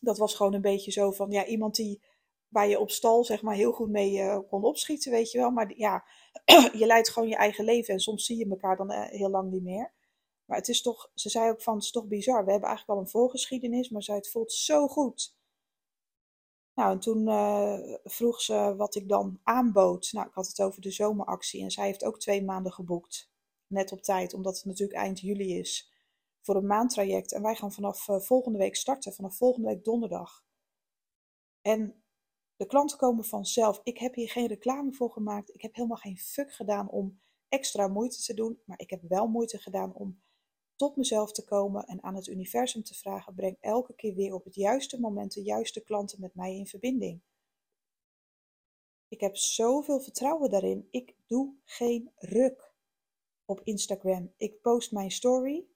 dat 0.00 0.18
was 0.18 0.34
gewoon 0.34 0.54
een 0.54 0.60
beetje 0.60 0.90
zo 0.90 1.10
van 1.10 1.30
ja, 1.30 1.46
iemand 1.46 1.74
die 1.74 2.02
waar 2.48 2.68
je 2.68 2.78
op 2.78 2.90
stal 2.90 3.24
zeg 3.24 3.42
maar 3.42 3.54
heel 3.54 3.72
goed 3.72 3.90
mee 3.90 4.12
uh, 4.12 4.38
kon 4.48 4.64
opschieten, 4.64 5.12
weet 5.12 5.30
je 5.30 5.38
wel. 5.38 5.50
Maar 5.50 5.72
ja, 5.76 6.04
je 6.80 6.86
leidt 6.86 7.10
gewoon 7.10 7.28
je 7.28 7.36
eigen 7.36 7.64
leven 7.64 7.94
en 7.94 8.00
soms 8.00 8.24
zie 8.24 8.38
je 8.38 8.48
elkaar 8.48 8.76
dan 8.76 8.92
uh, 8.92 9.04
heel 9.04 9.30
lang 9.30 9.50
niet 9.50 9.62
meer. 9.62 9.92
Maar 10.44 10.58
het 10.58 10.68
is 10.68 10.82
toch, 10.82 11.10
ze 11.14 11.28
zei 11.28 11.50
ook 11.50 11.62
van, 11.62 11.74
het 11.74 11.82
is 11.82 11.90
toch 11.90 12.06
bizar. 12.06 12.44
We 12.44 12.50
hebben 12.50 12.68
eigenlijk 12.68 12.98
al 12.98 13.04
een 13.04 13.10
voorgeschiedenis, 13.10 13.90
maar 13.90 14.02
zij 14.02 14.16
het 14.16 14.30
voelt 14.30 14.52
zo 14.52 14.88
goed. 14.88 15.36
Nou, 16.74 16.92
en 16.92 17.00
toen 17.00 17.28
uh, 17.28 17.78
vroeg 18.04 18.40
ze 18.40 18.74
wat 18.76 18.94
ik 18.94 19.08
dan 19.08 19.40
aanbood. 19.42 20.12
Nou, 20.12 20.26
ik 20.26 20.34
had 20.34 20.46
het 20.46 20.60
over 20.60 20.80
de 20.80 20.90
zomeractie 20.90 21.62
en 21.62 21.70
zij 21.70 21.86
heeft 21.86 22.04
ook 22.04 22.18
twee 22.18 22.44
maanden 22.44 22.72
geboekt. 22.72 23.31
Net 23.72 23.92
op 23.92 24.02
tijd, 24.02 24.34
omdat 24.34 24.56
het 24.56 24.64
natuurlijk 24.64 24.98
eind 24.98 25.20
juli 25.20 25.58
is. 25.58 25.92
Voor 26.40 26.56
een 26.56 26.66
maandtraject. 26.66 27.32
En 27.32 27.42
wij 27.42 27.54
gaan 27.54 27.72
vanaf 27.72 28.04
volgende 28.04 28.58
week 28.58 28.76
starten, 28.76 29.12
vanaf 29.12 29.36
volgende 29.36 29.68
week 29.68 29.84
donderdag. 29.84 30.44
En 31.60 32.02
de 32.56 32.66
klanten 32.66 32.98
komen 32.98 33.24
vanzelf. 33.24 33.80
Ik 33.82 33.98
heb 33.98 34.14
hier 34.14 34.30
geen 34.30 34.46
reclame 34.46 34.92
voor 34.92 35.10
gemaakt. 35.10 35.54
Ik 35.54 35.62
heb 35.62 35.74
helemaal 35.74 35.96
geen 35.96 36.18
fuck 36.18 36.52
gedaan 36.52 36.90
om 36.90 37.20
extra 37.48 37.88
moeite 37.88 38.22
te 38.22 38.34
doen. 38.34 38.60
Maar 38.64 38.78
ik 38.78 38.90
heb 38.90 39.02
wel 39.02 39.26
moeite 39.26 39.58
gedaan 39.58 39.94
om 39.94 40.22
tot 40.76 40.96
mezelf 40.96 41.32
te 41.32 41.44
komen 41.44 41.84
en 41.84 42.02
aan 42.02 42.14
het 42.14 42.26
universum 42.26 42.82
te 42.82 42.94
vragen: 42.94 43.34
breng 43.34 43.56
elke 43.60 43.94
keer 43.94 44.14
weer 44.14 44.34
op 44.34 44.44
het 44.44 44.54
juiste 44.54 45.00
moment 45.00 45.32
de 45.32 45.42
juiste 45.42 45.82
klanten 45.82 46.20
met 46.20 46.34
mij 46.34 46.56
in 46.56 46.66
verbinding. 46.66 47.22
Ik 49.08 49.20
heb 49.20 49.36
zoveel 49.36 50.00
vertrouwen 50.00 50.50
daarin. 50.50 50.88
Ik 50.90 51.16
doe 51.26 51.54
geen 51.64 52.10
ruk 52.16 52.71
op 53.52 53.60
Instagram. 53.64 54.32
Ik 54.36 54.60
post 54.60 54.92
mijn 54.92 55.10
story. 55.10 55.66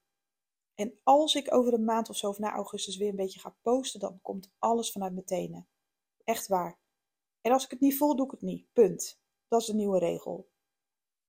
En 0.74 0.98
als 1.02 1.34
ik 1.34 1.54
over 1.54 1.72
een 1.72 1.84
maand 1.84 2.08
of 2.08 2.16
zo 2.16 2.28
of 2.28 2.38
na 2.38 2.52
augustus 2.52 2.96
weer 2.96 3.08
een 3.08 3.16
beetje 3.16 3.40
ga 3.40 3.56
posten, 3.62 4.00
dan 4.00 4.20
komt 4.22 4.52
alles 4.58 4.92
vanuit 4.92 5.12
mijn 5.12 5.26
tenen. 5.26 5.68
Echt 6.24 6.46
waar. 6.46 6.78
En 7.40 7.52
als 7.52 7.64
ik 7.64 7.70
het 7.70 7.80
niet 7.80 7.96
voel, 7.96 8.16
doe 8.16 8.24
ik 8.24 8.30
het 8.30 8.42
niet. 8.42 8.72
Punt. 8.72 9.20
Dat 9.48 9.60
is 9.60 9.66
de 9.66 9.74
nieuwe 9.74 9.98
regel. 9.98 10.48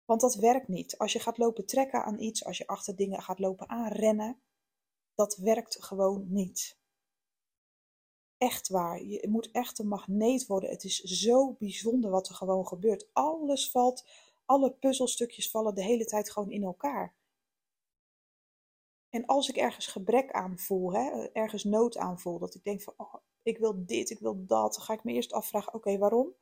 Want 0.06 0.22
dat 0.22 0.36
werkt 0.36 0.68
niet. 0.68 0.98
Als 0.98 1.14
je 1.14 1.20
gaat 1.20 1.38
lopen 1.38 1.66
trekken 1.66 2.04
aan 2.04 2.20
iets, 2.20 2.46
als 2.46 2.58
je 2.58 2.68
achter 2.68 2.96
dingen 2.96 3.22
gaat 3.22 3.40
lopen 3.40 3.70
aanrennen, 3.70 4.42
dat 5.14 5.36
werkt 5.36 5.84
gewoon 5.84 6.26
niet. 6.30 6.80
Echt 8.38 8.68
waar. 8.68 9.04
Je 9.04 9.28
moet 9.30 9.52
echt 9.52 9.80
een 9.80 9.88
magneet 9.88 10.46
worden. 10.46 10.70
Het 10.70 10.84
is 10.84 11.00
zo 11.00 11.54
bijzonder 11.54 12.10
wat 12.10 12.30
er 12.30 12.36
gewoon 12.36 12.68
gebeurt. 12.68 13.10
Alles 13.14 13.72
valt, 13.72 14.06
alle 14.48 14.72
puzzelstukjes 14.72 15.50
vallen 15.50 15.76
de 15.76 15.84
hele 15.84 16.06
tijd 16.06 16.32
gewoon 16.32 16.52
in 16.52 16.64
elkaar. 16.64 17.16
En 19.10 19.26
als 19.26 19.50
ik 19.50 19.56
ergens 19.56 19.88
gebrek 19.88 20.32
aan 20.32 20.58
voel, 20.58 20.94
hè, 20.94 21.28
ergens 21.34 21.64
nood 21.64 21.98
aan 21.98 22.20
voel, 22.20 22.40
dat 22.40 22.56
ik 22.56 22.64
denk 22.64 22.82
van, 22.82 22.94
oh, 22.98 23.14
ik 23.42 23.58
wil 23.58 23.86
dit, 23.86 24.10
ik 24.10 24.20
wil 24.20 24.46
dat. 24.46 24.74
Dan 24.74 24.84
ga 24.84 24.94
ik 24.94 25.04
me 25.04 25.12
eerst 25.12 25.34
afvragen, 25.34 25.74
oké, 25.74 25.98
waarom? 25.98 26.36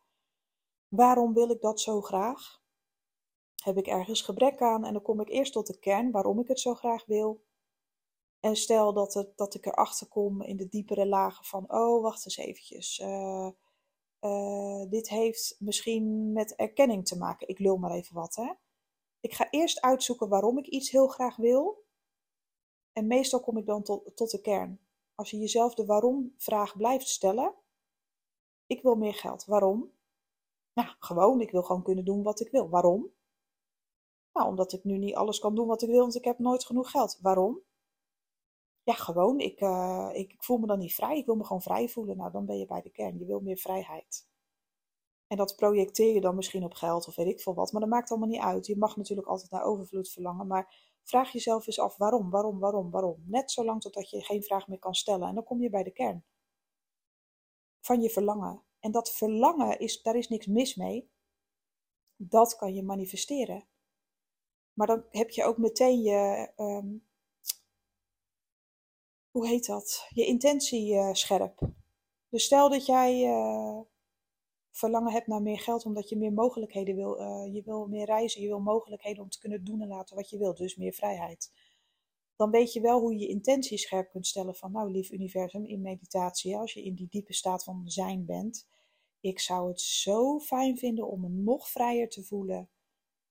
Waarom 0.87 1.33
wil 1.33 1.49
ik 1.49 1.61
dat 1.61 1.81
zo 1.81 2.01
graag? 2.01 2.63
Heb 3.63 3.77
ik 3.77 3.87
ergens 3.87 4.21
gebrek 4.21 4.61
aan? 4.61 4.85
En 4.85 4.93
dan 4.93 5.01
kom 5.01 5.21
ik 5.21 5.29
eerst 5.29 5.53
tot 5.53 5.67
de 5.67 5.79
kern, 5.79 6.11
waarom 6.11 6.39
ik 6.39 6.47
het 6.47 6.59
zo 6.59 6.73
graag 6.73 7.05
wil. 7.05 7.43
En 8.39 8.55
stel 8.55 8.93
dat, 8.93 9.13
het, 9.13 9.37
dat 9.37 9.53
ik 9.53 9.65
erachter 9.65 10.07
kom 10.07 10.41
in 10.41 10.57
de 10.57 10.67
diepere 10.67 11.05
lagen 11.05 11.45
van, 11.45 11.71
oh, 11.73 12.01
wacht 12.01 12.25
eens 12.25 12.37
eventjes. 12.37 12.99
Uh, 12.99 13.49
uh, 14.25 14.89
dit 14.89 15.09
heeft 15.09 15.55
misschien 15.59 16.31
met 16.31 16.55
erkenning 16.55 17.07
te 17.07 17.17
maken. 17.17 17.47
Ik 17.47 17.59
lul 17.59 17.77
maar 17.77 17.91
even 17.91 18.15
wat, 18.15 18.35
hè. 18.35 18.53
Ik 19.19 19.33
ga 19.33 19.49
eerst 19.49 19.81
uitzoeken 19.81 20.29
waarom 20.29 20.57
ik 20.57 20.67
iets 20.67 20.91
heel 20.91 21.07
graag 21.07 21.35
wil. 21.35 21.83
En 22.93 23.07
meestal 23.07 23.39
kom 23.39 23.57
ik 23.57 23.65
dan 23.65 23.83
tot, 23.83 24.15
tot 24.15 24.31
de 24.31 24.41
kern. 24.41 24.79
Als 25.15 25.31
je 25.31 25.37
jezelf 25.37 25.73
de 25.73 25.85
waarom-vraag 25.85 26.77
blijft 26.77 27.07
stellen. 27.07 27.53
Ik 28.65 28.81
wil 28.81 28.95
meer 28.95 29.13
geld. 29.13 29.45
Waarom? 29.45 29.91
Nou, 30.73 30.89
gewoon, 30.99 31.41
ik 31.41 31.51
wil 31.51 31.63
gewoon 31.63 31.83
kunnen 31.83 32.05
doen 32.05 32.23
wat 32.23 32.39
ik 32.39 32.51
wil. 32.51 32.69
Waarom? 32.69 33.13
Nou, 34.33 34.47
omdat 34.47 34.73
ik 34.73 34.83
nu 34.83 34.97
niet 34.97 35.15
alles 35.15 35.39
kan 35.39 35.55
doen 35.55 35.67
wat 35.67 35.81
ik 35.81 35.89
wil, 35.89 35.99
want 35.99 36.15
ik 36.15 36.23
heb 36.23 36.39
nooit 36.39 36.65
genoeg 36.65 36.91
geld. 36.91 37.19
Waarom? 37.21 37.61
Ja, 38.85 38.93
gewoon, 38.93 39.39
ik, 39.39 39.61
uh, 39.61 40.09
ik, 40.13 40.31
ik, 40.33 40.43
voel 40.43 40.57
me 40.57 40.67
dan 40.67 40.79
niet 40.79 40.95
vrij. 40.95 41.17
Ik 41.17 41.25
wil 41.25 41.35
me 41.35 41.43
gewoon 41.43 41.61
vrij 41.61 41.89
voelen. 41.89 42.17
Nou, 42.17 42.31
dan 42.31 42.45
ben 42.45 42.57
je 42.57 42.65
bij 42.65 42.81
de 42.81 42.89
kern. 42.89 43.19
Je 43.19 43.25
wil 43.25 43.39
meer 43.39 43.57
vrijheid. 43.57 44.27
En 45.27 45.37
dat 45.37 45.55
projecteer 45.55 46.13
je 46.13 46.21
dan 46.21 46.35
misschien 46.35 46.63
op 46.63 46.73
geld 46.73 47.07
of 47.07 47.15
weet 47.15 47.27
ik 47.27 47.41
veel 47.41 47.53
wat. 47.53 47.71
Maar 47.71 47.81
dat 47.81 47.89
maakt 47.89 48.09
allemaal 48.09 48.29
niet 48.29 48.41
uit. 48.41 48.65
Je 48.65 48.77
mag 48.77 48.97
natuurlijk 48.97 49.27
altijd 49.27 49.51
naar 49.51 49.63
overvloed 49.63 50.09
verlangen. 50.09 50.47
Maar 50.47 50.93
Vraag 51.05 51.31
jezelf 51.31 51.67
eens 51.67 51.79
af 51.79 51.97
waarom, 51.97 52.29
waarom, 52.29 52.59
waarom, 52.59 52.91
waarom. 52.91 53.23
Net 53.25 53.51
zolang 53.51 53.81
totdat 53.81 54.09
je 54.09 54.23
geen 54.23 54.43
vraag 54.43 54.67
meer 54.67 54.79
kan 54.79 54.95
stellen. 54.95 55.27
En 55.27 55.35
dan 55.35 55.43
kom 55.43 55.61
je 55.61 55.69
bij 55.69 55.83
de 55.83 55.91
kern 55.91 56.25
van 57.81 58.01
je 58.01 58.09
verlangen. 58.09 58.63
En 58.79 58.91
dat 58.91 59.11
verlangen, 59.11 59.79
is, 59.79 60.01
daar 60.01 60.15
is 60.15 60.27
niks 60.27 60.45
mis 60.45 60.75
mee. 60.75 61.09
Dat 62.15 62.55
kan 62.55 62.73
je 62.73 62.83
manifesteren. 62.83 63.67
Maar 64.73 64.87
dan 64.87 65.05
heb 65.09 65.29
je 65.29 65.43
ook 65.43 65.57
meteen 65.57 66.01
je, 66.01 66.51
um, 66.55 67.07
hoe 69.35 69.47
heet 69.47 69.65
dat? 69.65 70.07
Je 70.09 70.25
intentie 70.25 70.93
uh, 70.93 71.13
scherp. 71.13 71.59
Dus 72.29 72.43
stel 72.43 72.69
dat 72.69 72.85
jij 72.85 73.23
uh, 73.23 73.79
verlangen 74.71 75.11
hebt 75.11 75.27
naar 75.27 75.41
meer 75.41 75.59
geld 75.59 75.85
omdat 75.85 76.09
je 76.09 76.17
meer 76.17 76.33
mogelijkheden 76.33 76.95
wil. 76.95 77.19
Uh, 77.19 77.53
je 77.53 77.61
wil 77.63 77.87
meer 77.87 78.05
reizen, 78.05 78.41
je 78.41 78.47
wil 78.47 78.59
mogelijkheden 78.59 79.23
om 79.23 79.29
te 79.29 79.39
kunnen 79.39 79.63
doen 79.63 79.81
en 79.81 79.87
laten 79.87 80.15
wat 80.15 80.29
je 80.29 80.37
wil, 80.37 80.55
dus 80.55 80.75
meer 80.75 80.93
vrijheid. 80.93 81.51
Dan 82.35 82.51
weet 82.51 82.73
je 82.73 82.81
wel 82.81 82.99
hoe 82.99 83.13
je 83.13 83.19
je 83.19 83.27
intentie 83.27 83.77
scherp 83.77 84.09
kunt 84.09 84.27
stellen 84.27 84.55
van, 84.55 84.71
nou 84.71 84.91
lief 84.91 85.11
universum, 85.11 85.65
in 85.65 85.81
meditatie, 85.81 86.57
als 86.57 86.73
je 86.73 86.83
in 86.83 86.95
die 86.95 87.07
diepe 87.09 87.33
staat 87.33 87.63
van 87.63 87.81
zijn 87.85 88.25
bent. 88.25 88.67
Ik 89.19 89.39
zou 89.39 89.67
het 89.67 89.81
zo 89.81 90.39
fijn 90.39 90.77
vinden 90.77 91.07
om 91.07 91.21
me 91.21 91.29
nog 91.29 91.69
vrijer 91.69 92.09
te 92.09 92.23
voelen. 92.23 92.69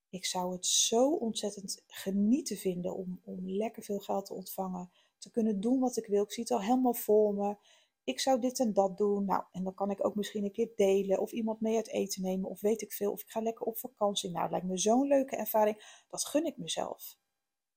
Ik 0.09 0.25
zou 0.25 0.53
het 0.53 0.67
zo 0.67 1.11
ontzettend 1.11 1.83
genieten 1.87 2.57
vinden 2.57 2.97
om, 2.97 3.21
om 3.25 3.51
lekker 3.51 3.83
veel 3.83 4.01
geld 4.01 4.27
te 4.27 4.35
ontvangen, 4.35 4.91
te 5.25 5.31
kunnen 5.31 5.61
doen 5.61 5.81
wat 5.81 5.97
ik 5.97 6.07
wil. 6.07 6.23
Ik 6.23 6.33
zie 6.33 6.43
het 6.43 6.53
al 6.53 6.61
helemaal 6.61 6.95
voor 6.95 7.35
me 7.35 7.57
ik 8.05 8.21
zou 8.21 8.41
dit 8.41 8.61
en 8.61 8.73
dat 8.73 8.99
doen. 8.99 9.25
Nou, 9.25 9.45
en 9.53 9.65
dan 9.65 9.75
kan 9.75 9.91
ik 9.91 10.07
ook 10.07 10.15
misschien 10.15 10.45
een 10.45 10.53
keer 10.53 10.73
delen 10.77 11.19
of 11.19 11.33
iemand 11.33 11.61
mee 11.61 11.77
uit 11.77 11.89
eten 11.89 12.23
nemen 12.23 12.51
of 12.51 12.61
weet 12.61 12.83
ik 12.83 12.93
veel. 12.93 13.13
Of 13.13 13.21
ik 13.21 13.31
ga 13.31 13.41
lekker 13.41 13.67
op 13.67 13.79
vakantie. 13.79 14.31
Nou, 14.31 14.43
het 14.43 14.51
lijkt 14.51 14.67
me 14.67 14.79
zo'n 14.79 15.07
leuke 15.07 15.37
ervaring. 15.37 16.03
Dat 16.09 16.25
gun 16.25 16.47
ik 16.47 16.57
mezelf. 16.57 17.19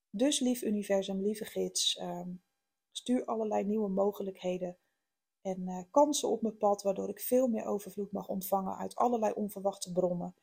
Dus 0.09 0.39
lief 0.39 0.61
universum, 0.61 1.21
lieve 1.21 1.45
gids, 1.45 1.97
ehm, 1.97 2.29
stuur 2.91 3.25
allerlei 3.25 3.63
nieuwe 3.63 3.89
mogelijkheden 3.89 4.77
en 5.41 5.61
uh, 5.61 5.81
kansen 5.91 6.29
op 6.29 6.41
mijn 6.41 6.57
pad, 6.57 6.81
waardoor 6.83 7.09
ik 7.09 7.19
veel 7.19 7.47
meer 7.47 7.65
overvloed 7.65 8.11
mag 8.11 8.27
ontvangen 8.27 8.77
uit 8.77 8.95
allerlei 8.95 9.33
onverwachte 9.33 9.91
bronnen. 9.91 10.35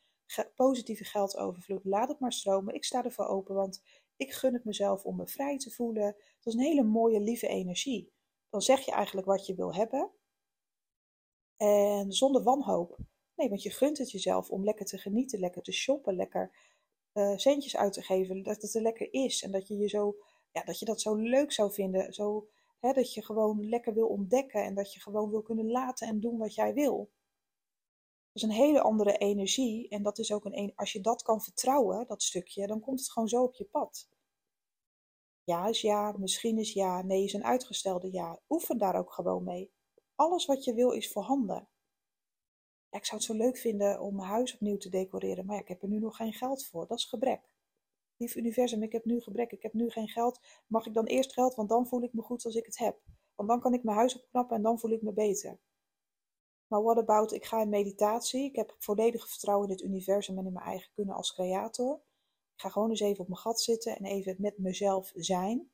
Positieve 0.56 1.04
geldovervloed, 1.04 1.84
laat 1.84 2.08
het 2.08 2.20
maar 2.20 2.32
stromen. 2.32 2.74
Ik 2.74 2.84
sta 2.84 3.04
ervoor 3.04 3.26
open, 3.26 3.54
want 3.54 3.82
ik 4.26 4.32
gun 4.32 4.52
het 4.52 4.64
mezelf 4.64 5.04
om 5.04 5.16
me 5.16 5.26
vrij 5.26 5.58
te 5.58 5.70
voelen. 5.70 6.12
Dat 6.12 6.54
is 6.54 6.54
een 6.54 6.66
hele 6.66 6.82
mooie, 6.82 7.20
lieve 7.20 7.48
energie 7.48 8.12
dan 8.54 8.62
zeg 8.62 8.84
je 8.84 8.92
eigenlijk 8.92 9.26
wat 9.26 9.46
je 9.46 9.54
wil 9.54 9.74
hebben. 9.74 10.10
En 11.56 12.12
zonder 12.12 12.42
wanhoop. 12.42 12.98
Nee, 13.36 13.48
want 13.48 13.62
je 13.62 13.70
gunt 13.70 13.98
het 13.98 14.10
jezelf 14.10 14.50
om 14.50 14.64
lekker 14.64 14.86
te 14.86 14.98
genieten, 14.98 15.38
lekker 15.38 15.62
te 15.62 15.72
shoppen, 15.72 16.16
lekker 16.16 16.56
uh, 17.12 17.36
centjes 17.36 17.76
uit 17.76 17.92
te 17.92 18.02
geven, 18.02 18.42
dat 18.42 18.62
het 18.62 18.74
er 18.74 18.82
lekker 18.82 19.12
is. 19.12 19.42
En 19.42 19.50
dat 19.50 19.68
je, 19.68 19.76
je, 19.76 19.88
zo, 19.88 20.16
ja, 20.52 20.64
dat, 20.64 20.78
je 20.78 20.84
dat 20.84 21.00
zo 21.00 21.14
leuk 21.14 21.52
zou 21.52 21.72
vinden. 21.72 22.12
Zo, 22.12 22.48
hè, 22.78 22.92
dat 22.92 23.14
je 23.14 23.24
gewoon 23.24 23.68
lekker 23.68 23.94
wil 23.94 24.06
ontdekken 24.06 24.64
en 24.64 24.74
dat 24.74 24.92
je 24.92 25.00
gewoon 25.00 25.30
wil 25.30 25.42
kunnen 25.42 25.70
laten 25.70 26.08
en 26.08 26.20
doen 26.20 26.38
wat 26.38 26.54
jij 26.54 26.74
wil. 26.74 27.10
Dat 28.32 28.42
is 28.42 28.42
een 28.42 28.64
hele 28.64 28.80
andere 28.80 29.16
energie. 29.16 29.88
En 29.88 30.02
dat 30.02 30.18
is 30.18 30.32
ook 30.32 30.44
een, 30.44 30.72
als 30.74 30.92
je 30.92 31.00
dat 31.00 31.22
kan 31.22 31.40
vertrouwen, 31.40 32.06
dat 32.06 32.22
stukje, 32.22 32.66
dan 32.66 32.80
komt 32.80 33.00
het 33.00 33.10
gewoon 33.10 33.28
zo 33.28 33.42
op 33.42 33.54
je 33.54 33.64
pad. 33.64 34.08
Ja 35.44 35.66
is 35.66 35.80
ja, 35.80 36.14
misschien 36.18 36.58
is 36.58 36.72
ja, 36.72 37.02
nee 37.02 37.24
is 37.24 37.32
een 37.32 37.44
uitgestelde 37.44 38.12
ja. 38.12 38.40
Oefen 38.48 38.78
daar 38.78 38.98
ook 38.98 39.12
gewoon 39.12 39.44
mee. 39.44 39.72
Alles 40.14 40.46
wat 40.46 40.64
je 40.64 40.74
wil 40.74 40.90
is 40.90 41.12
voorhanden. 41.12 41.68
Ja, 42.88 42.98
ik 42.98 43.04
zou 43.04 43.16
het 43.16 43.30
zo 43.30 43.36
leuk 43.36 43.56
vinden 43.56 44.00
om 44.00 44.14
mijn 44.16 44.28
huis 44.28 44.54
opnieuw 44.54 44.76
te 44.76 44.88
decoreren, 44.88 45.46
maar 45.46 45.54
ja, 45.54 45.62
ik 45.62 45.68
heb 45.68 45.82
er 45.82 45.88
nu 45.88 45.98
nog 45.98 46.16
geen 46.16 46.32
geld 46.32 46.66
voor. 46.66 46.86
Dat 46.86 46.98
is 46.98 47.04
gebrek. 47.04 47.54
Lief 48.16 48.34
universum, 48.34 48.82
ik 48.82 48.92
heb 48.92 49.04
nu 49.04 49.20
gebrek, 49.20 49.52
ik 49.52 49.62
heb 49.62 49.72
nu 49.72 49.90
geen 49.90 50.08
geld. 50.08 50.40
Mag 50.66 50.86
ik 50.86 50.94
dan 50.94 51.04
eerst 51.04 51.32
geld, 51.32 51.54
want 51.54 51.68
dan 51.68 51.86
voel 51.86 52.02
ik 52.02 52.12
me 52.12 52.22
goed 52.22 52.44
als 52.44 52.54
ik 52.54 52.66
het 52.66 52.78
heb. 52.78 53.00
Want 53.34 53.48
dan 53.48 53.60
kan 53.60 53.74
ik 53.74 53.82
mijn 53.82 53.96
huis 53.96 54.16
opknappen 54.16 54.56
en 54.56 54.62
dan 54.62 54.78
voel 54.78 54.90
ik 54.90 55.02
me 55.02 55.12
beter. 55.12 55.58
Maar 56.66 56.82
what 56.82 56.98
about, 56.98 57.32
ik 57.32 57.44
ga 57.44 57.60
in 57.60 57.68
meditatie. 57.68 58.44
Ik 58.44 58.56
heb 58.56 58.76
volledig 58.78 59.28
vertrouwen 59.28 59.68
in 59.68 59.74
het 59.74 59.82
universum 59.82 60.38
en 60.38 60.46
in 60.46 60.52
mijn 60.52 60.66
eigen 60.66 60.92
kunnen 60.94 61.14
als 61.14 61.34
creator. 61.34 62.00
Ga 62.64 62.70
gewoon 62.70 62.90
eens 62.90 63.00
even 63.00 63.20
op 63.20 63.28
mijn 63.28 63.40
gat 63.40 63.60
zitten 63.60 63.96
en 63.96 64.04
even 64.04 64.36
met 64.38 64.58
mezelf 64.58 65.12
zijn. 65.14 65.70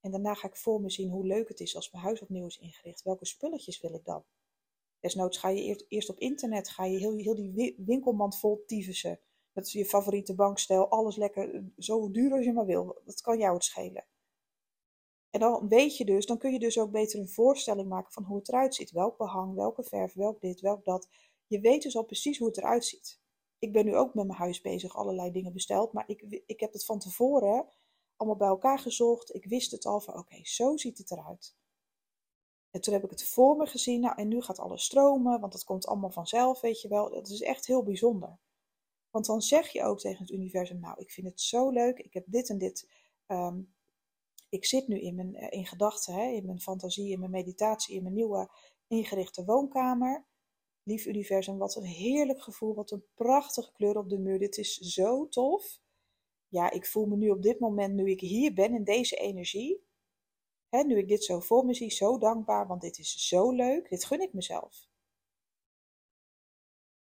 En 0.00 0.10
daarna 0.10 0.34
ga 0.34 0.48
ik 0.48 0.56
voor 0.56 0.80
me 0.80 0.90
zien 0.90 1.10
hoe 1.10 1.26
leuk 1.26 1.48
het 1.48 1.60
is 1.60 1.76
als 1.76 1.90
mijn 1.90 2.04
huis 2.04 2.20
opnieuw 2.20 2.46
is 2.46 2.58
ingericht. 2.58 3.02
Welke 3.02 3.26
spulletjes 3.26 3.80
wil 3.80 3.94
ik 3.94 4.04
dan? 4.04 4.24
Desnoods 5.00 5.38
ga 5.38 5.48
je 5.48 5.62
eerst, 5.62 5.84
eerst 5.88 6.08
op 6.08 6.18
internet, 6.18 6.68
ga 6.68 6.84
je 6.84 6.98
heel, 6.98 7.16
heel 7.16 7.34
die 7.34 7.74
winkelmand 7.78 8.38
vol 8.38 8.62
tyfussen. 8.66 9.20
met 9.52 9.70
je 9.70 9.84
favoriete 9.84 10.34
bankstijl, 10.34 10.88
alles 10.88 11.16
lekker, 11.16 11.64
zo 11.78 12.10
duur 12.10 12.32
als 12.32 12.44
je 12.44 12.52
maar 12.52 12.66
wil. 12.66 13.00
Dat 13.04 13.20
kan 13.20 13.38
jou 13.38 13.54
het 13.54 13.64
schelen. 13.64 14.04
En 15.30 15.40
dan 15.40 15.68
weet 15.68 15.96
je 15.96 16.04
dus, 16.04 16.26
dan 16.26 16.38
kun 16.38 16.52
je 16.52 16.58
dus 16.58 16.78
ook 16.78 16.90
beter 16.90 17.20
een 17.20 17.28
voorstelling 17.28 17.88
maken 17.88 18.12
van 18.12 18.24
hoe 18.24 18.38
het 18.38 18.48
eruit 18.48 18.74
ziet. 18.74 18.90
Welk 18.90 19.16
behang, 19.16 19.54
welke 19.54 19.82
verf, 19.82 20.12
welk 20.12 20.40
dit, 20.40 20.60
welk 20.60 20.84
dat. 20.84 21.08
Je 21.46 21.60
weet 21.60 21.82
dus 21.82 21.96
al 21.96 22.04
precies 22.04 22.38
hoe 22.38 22.48
het 22.48 22.56
eruit 22.56 22.84
ziet. 22.84 23.20
Ik 23.60 23.72
ben 23.72 23.84
nu 23.84 23.96
ook 23.96 24.14
met 24.14 24.26
mijn 24.26 24.38
huis 24.38 24.60
bezig, 24.60 24.96
allerlei 24.96 25.30
dingen 25.30 25.52
besteld. 25.52 25.92
Maar 25.92 26.08
ik, 26.08 26.42
ik 26.46 26.60
heb 26.60 26.72
het 26.72 26.84
van 26.84 26.98
tevoren 26.98 27.68
allemaal 28.16 28.38
bij 28.38 28.48
elkaar 28.48 28.78
gezocht. 28.78 29.34
Ik 29.34 29.44
wist 29.44 29.70
het 29.70 29.86
al 29.86 30.00
van, 30.00 30.18
oké, 30.18 30.38
zo 30.42 30.76
ziet 30.76 30.98
het 30.98 31.10
eruit. 31.10 31.56
En 32.70 32.80
toen 32.80 32.92
heb 32.94 33.04
ik 33.04 33.10
het 33.10 33.24
voor 33.24 33.56
me 33.56 33.66
gezien. 33.66 34.00
Nou, 34.00 34.16
en 34.16 34.28
nu 34.28 34.42
gaat 34.42 34.58
alles 34.58 34.84
stromen, 34.84 35.40
want 35.40 35.52
dat 35.52 35.64
komt 35.64 35.86
allemaal 35.86 36.10
vanzelf, 36.10 36.60
weet 36.60 36.80
je 36.80 36.88
wel. 36.88 37.10
Dat 37.10 37.28
is 37.28 37.40
echt 37.40 37.66
heel 37.66 37.82
bijzonder. 37.82 38.38
Want 39.10 39.26
dan 39.26 39.42
zeg 39.42 39.68
je 39.68 39.82
ook 39.82 40.00
tegen 40.00 40.18
het 40.18 40.30
universum, 40.30 40.80
nou, 40.80 41.00
ik 41.00 41.10
vind 41.10 41.26
het 41.26 41.40
zo 41.40 41.70
leuk. 41.70 41.98
Ik 41.98 42.12
heb 42.12 42.24
dit 42.26 42.48
en 42.48 42.58
dit 42.58 42.90
ehm, 43.26 43.60
ik 44.50 44.64
zit 44.64 44.88
nu 44.88 45.00
in 45.00 45.14
mijn 45.14 45.34
eh, 45.34 45.58
in 45.58 45.66
gedachten, 45.66 46.34
in 46.34 46.46
mijn 46.46 46.60
fantasie, 46.60 47.12
in 47.12 47.18
mijn 47.18 47.30
meditatie, 47.30 47.96
in 47.96 48.02
mijn 48.02 48.14
nieuwe 48.14 48.50
ingerichte 48.86 49.44
woonkamer. 49.44 50.26
Lief 50.82 51.06
universum, 51.06 51.58
wat 51.58 51.76
een 51.76 51.84
heerlijk 51.84 52.42
gevoel, 52.42 52.74
wat 52.74 52.90
een 52.90 53.04
prachtige 53.14 53.72
kleur 53.72 53.96
op 53.96 54.08
de 54.08 54.18
muur. 54.18 54.38
Dit 54.38 54.58
is 54.58 54.76
zo 54.76 55.28
tof. 55.28 55.80
Ja, 56.48 56.70
ik 56.70 56.86
voel 56.86 57.06
me 57.06 57.16
nu 57.16 57.30
op 57.30 57.42
dit 57.42 57.58
moment, 57.58 57.94
nu 57.94 58.10
ik 58.10 58.20
hier 58.20 58.54
ben 58.54 58.74
in 58.74 58.84
deze 58.84 59.16
energie, 59.16 59.84
hè, 60.68 60.82
nu 60.82 60.98
ik 60.98 61.08
dit 61.08 61.24
zo 61.24 61.40
voor 61.40 61.64
me 61.64 61.74
zie, 61.74 61.90
zo 61.90 62.18
dankbaar, 62.18 62.66
want 62.66 62.80
dit 62.80 62.98
is 62.98 63.28
zo 63.28 63.50
leuk. 63.50 63.88
Dit 63.88 64.04
gun 64.04 64.20
ik 64.20 64.32
mezelf. 64.32 64.88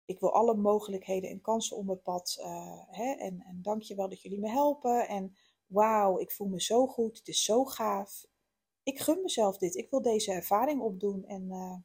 Ik 0.05 0.19
wil 0.19 0.34
alle 0.34 0.55
mogelijkheden 0.55 1.29
en 1.29 1.41
kansen 1.41 1.77
op 1.77 1.86
mijn 1.86 2.01
pad. 2.01 2.38
Uh, 2.39 2.81
hè, 2.88 3.12
en, 3.13 3.41
en 3.41 3.62
dank 3.62 3.81
je 3.81 3.96
wel 3.96 4.10
dat 4.10 4.22
jullie 4.22 4.39
me 4.39 4.50
helpen. 4.50 5.07
En 5.07 5.36
wauw, 5.65 6.19
ik 6.19 6.31
voel 6.31 6.48
me 6.48 6.62
zo 6.62 6.88
goed, 6.88 7.17
het 7.17 7.27
is 7.27 7.43
zo 7.43 7.65
gaaf. 7.65 8.25
Ik 8.84 9.00
gun 9.00 9.22
mezelf 9.22 9.57
dit, 9.57 9.75
ik 9.75 9.89
wil 9.89 10.01
deze 10.01 10.31
ervaring 10.31 10.81
opdoen 10.81 11.25
en 11.25 11.43
uh, 11.50 11.75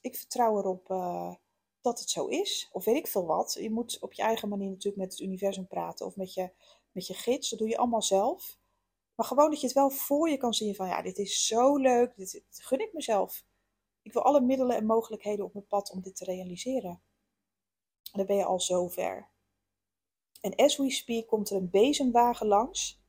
ik 0.00 0.16
vertrouw 0.16 0.58
erop 0.58 0.90
uh, 0.90 1.34
dat 1.80 2.00
het 2.00 2.10
zo 2.10 2.26
is. 2.26 2.68
Of 2.72 2.84
weet 2.84 2.96
ik 2.96 3.06
veel 3.06 3.26
wat. 3.26 3.56
Je 3.60 3.70
moet 3.70 3.98
op 4.00 4.12
je 4.12 4.22
eigen 4.22 4.48
manier 4.48 4.68
natuurlijk 4.68 5.02
met 5.02 5.10
het 5.10 5.20
universum 5.20 5.66
praten 5.66 6.06
of 6.06 6.16
met 6.16 6.34
je, 6.34 6.50
met 6.92 7.06
je 7.06 7.14
gids, 7.14 7.50
dat 7.50 7.58
doe 7.58 7.68
je 7.68 7.78
allemaal 7.78 8.02
zelf. 8.02 8.58
Maar 9.14 9.26
gewoon 9.26 9.50
dat 9.50 9.60
je 9.60 9.66
het 9.66 9.76
wel 9.76 9.90
voor 9.90 10.28
je 10.28 10.36
kan 10.36 10.54
zien 10.54 10.74
van 10.74 10.88
ja, 10.88 11.02
dit 11.02 11.18
is 11.18 11.46
zo 11.46 11.76
leuk, 11.76 12.16
dit, 12.16 12.44
gun 12.50 12.80
ik 12.80 12.92
mezelf. 12.92 13.44
Ik 14.02 14.12
wil 14.12 14.22
alle 14.22 14.40
middelen 14.40 14.76
en 14.76 14.86
mogelijkheden 14.86 15.44
op 15.44 15.52
mijn 15.52 15.66
pad 15.66 15.90
om 15.90 16.00
dit 16.00 16.16
te 16.16 16.24
realiseren. 16.24 16.90
En 18.12 18.18
dan 18.18 18.26
ben 18.26 18.36
je 18.36 18.44
al 18.44 18.60
zo 18.60 18.88
ver. 18.88 19.30
En 20.40 20.54
as 20.54 20.76
we 20.76 20.90
speak 20.90 21.26
komt 21.26 21.50
er 21.50 21.56
een 21.56 21.70
bezemwagen 21.70 22.46
langs. 22.46 23.00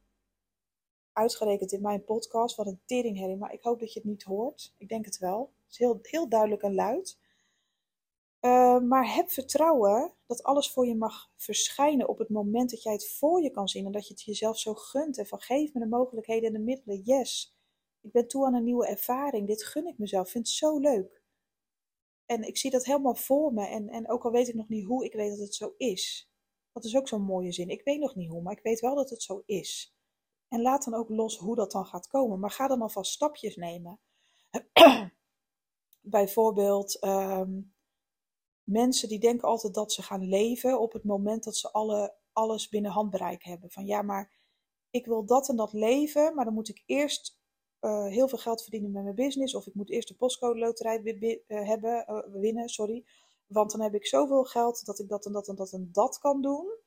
Uitgerekend 1.13 1.72
in 1.72 1.81
mijn 1.81 2.03
podcast. 2.03 2.55
Wat 2.55 2.67
een 2.67 2.81
teringherrie. 2.86 3.38
Maar 3.38 3.53
ik 3.53 3.62
hoop 3.62 3.79
dat 3.79 3.93
je 3.93 4.00
het 4.00 4.10
niet 4.10 4.24
hoort. 4.24 4.74
Ik 4.77 4.89
denk 4.89 5.05
het 5.05 5.17
wel. 5.17 5.53
Is 5.70 5.78
heel, 5.78 6.00
heel 6.02 6.30
duidelijk 6.30 6.62
en 6.62 6.76
luid. 6.76 7.18
Uh, 8.42 8.80
maar 8.80 9.14
heb 9.14 9.32
vertrouwen 9.32 10.14
dat 10.26 10.44
alles 10.44 10.72
voor 10.72 10.88
je 10.88 10.96
mag 10.96 11.32
verschijnen 11.36 12.08
op 12.08 12.18
het 12.18 12.30
moment 12.30 12.70
dat 12.70 12.84
jij 12.84 12.94
het 12.94 13.10
voor 13.10 13.42
je 13.42 13.52
kan 13.52 13.68
zien. 13.68 13.86
En 13.86 13.92
dat 13.92 14.08
je 14.08 14.14
het 14.14 14.24
jezelf 14.24 14.60
zo 14.60 14.74
gunt. 14.74 15.18
En 15.18 15.28
van 15.28 15.40
geef 15.40 15.74
me 15.74 15.80
de 15.80 15.88
mogelijkheden 15.88 16.48
en 16.48 16.54
de 16.54 16.60
middelen. 16.60 17.02
Yes. 17.02 17.56
Ik 18.02 18.12
ben 18.12 18.28
toe 18.28 18.46
aan 18.46 18.54
een 18.54 18.64
nieuwe 18.64 18.88
ervaring. 18.88 19.48
Dit 19.48 19.64
gun 19.64 19.88
ik 19.88 19.98
mezelf. 19.98 20.26
Ik 20.26 20.32
vind 20.32 20.48
het 20.48 20.56
zo 20.56 20.80
leuk. 20.80 21.24
En 22.26 22.44
ik 22.44 22.58
zie 22.58 22.72
dat 22.72 22.86
helemaal 22.86 23.16
voor 23.16 23.54
me. 23.54 23.68
En, 23.68 23.90
en 23.90 24.10
ook 24.10 24.26
al 24.26 24.32
weet 24.32 24.48
ik 24.48 24.56
nog 24.56 24.70
niet 24.70 24.86
hoe, 24.86 25.06
ik 25.06 25.14
weet 25.14 25.30
dat 25.30 25.40
het 25.40 25.56
zo 25.56 25.74
is. 25.78 26.32
Dat 26.72 26.84
is 26.84 26.96
ook 26.96 27.08
zo'n 27.08 27.22
mooie 27.22 27.52
zin. 27.52 27.70
Ik 27.70 27.84
weet 27.84 28.00
nog 28.00 28.16
niet 28.16 28.30
hoe, 28.30 28.42
maar 28.42 28.58
ik 28.58 28.64
weet 28.64 28.80
wel 28.80 28.96
dat 28.96 29.10
het 29.10 29.24
zo 29.24 29.44
is. 29.46 29.96
En 30.48 30.62
laat 30.62 30.84
dan 30.84 30.94
ook 30.94 31.10
los 31.10 31.38
hoe 31.38 31.56
dat 31.56 31.72
dan 31.72 31.86
gaat 31.86 32.08
komen. 32.08 32.40
Maar 32.40 32.52
ga 32.52 32.68
dan 32.68 32.82
alvast 32.82 33.12
stapjes 33.12 33.56
nemen. 33.56 34.00
Bijvoorbeeld, 36.02 37.00
ehm, 37.00 37.62
mensen 38.64 39.10
die 39.10 39.20
denken 39.20 39.48
altijd 39.48 39.74
dat 39.74 39.92
ze 39.94 40.02
gaan 40.02 40.28
leven 40.28 40.80
op 40.80 40.94
het 40.94 41.04
moment 41.04 41.44
dat 41.44 41.56
ze 41.56 41.72
alle, 41.72 42.16
alles 42.32 42.70
binnen 42.70 42.92
handbereik 42.92 43.44
hebben. 43.44 43.72
Van 43.72 43.86
ja, 43.86 44.02
maar 44.02 44.32
ik 44.90 45.06
wil 45.06 45.26
dat 45.26 45.50
en 45.50 45.56
dat 45.56 45.74
leven, 45.74 46.36
maar 46.36 46.46
dan 46.46 46.54
moet 46.54 46.70
ik 46.70 46.84
eerst 46.86 47.38
uh, 47.82 48.06
heel 48.06 48.28
veel 48.28 48.38
geld 48.38 48.62
verdienen 48.62 48.92
met 48.92 49.04
mijn 49.04 49.16
business. 49.16 49.56
Of 49.56 49.68
ik 49.68 49.74
moet 49.74 49.90
eerst 49.90 50.08
de 50.08 50.16
postcode 50.16 50.60
loterij 50.60 51.02
uh, 51.04 51.68
hebben, 51.68 52.06
uh, 52.10 52.42
winnen, 52.42 52.70
sorry. 52.70 53.06
Want 53.48 53.72
dan 53.72 53.82
heb 53.82 53.94
ik 53.94 54.08
zoveel 54.08 54.44
geld 54.44 54.86
dat 54.86 55.00
ik 55.00 55.10
dat 55.10 55.26
en 55.26 55.32
dat 55.32 55.48
en 55.48 55.56
dat 55.56 55.72
en 55.72 55.90
dat 55.92 56.20
kan 56.20 56.42
doen. 56.42 56.78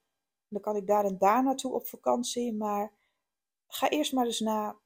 Dan 0.48 0.60
kan 0.60 0.76
ik 0.76 0.86
daar 0.86 1.04
en 1.04 1.18
daar 1.18 1.42
naartoe 1.42 1.72
op 1.72 1.86
vakantie. 1.86 2.54
Maar 2.54 2.92
ga 3.66 3.88
eerst 3.88 4.12
maar 4.12 4.26
eens 4.26 4.40
na 4.40 4.76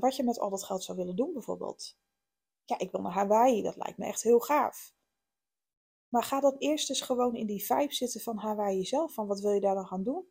wat 0.00 0.16
je 0.16 0.22
met 0.22 0.38
al 0.38 0.50
dat 0.50 0.64
geld 0.64 0.82
zou 0.82 0.98
willen 0.98 1.16
doen, 1.16 1.32
bijvoorbeeld. 1.32 1.96
Ja, 2.72 2.78
ik 2.78 2.90
wil 2.90 3.00
naar 3.00 3.12
Hawaii, 3.12 3.62
dat 3.62 3.76
lijkt 3.76 3.98
me 3.98 4.06
echt 4.06 4.22
heel 4.22 4.40
gaaf. 4.40 4.94
Maar 6.08 6.22
ga 6.22 6.40
dan 6.40 6.56
eerst 6.58 6.88
eens 6.88 7.00
gewoon 7.00 7.34
in 7.34 7.46
die 7.46 7.64
vibe 7.64 7.94
zitten 7.94 8.20
van 8.20 8.38
Hawaii 8.38 8.84
zelf. 8.84 9.14
Van 9.14 9.26
wat 9.26 9.40
wil 9.40 9.50
je 9.50 9.60
daar 9.60 9.74
dan 9.74 9.86
gaan 9.86 10.02
doen? 10.02 10.26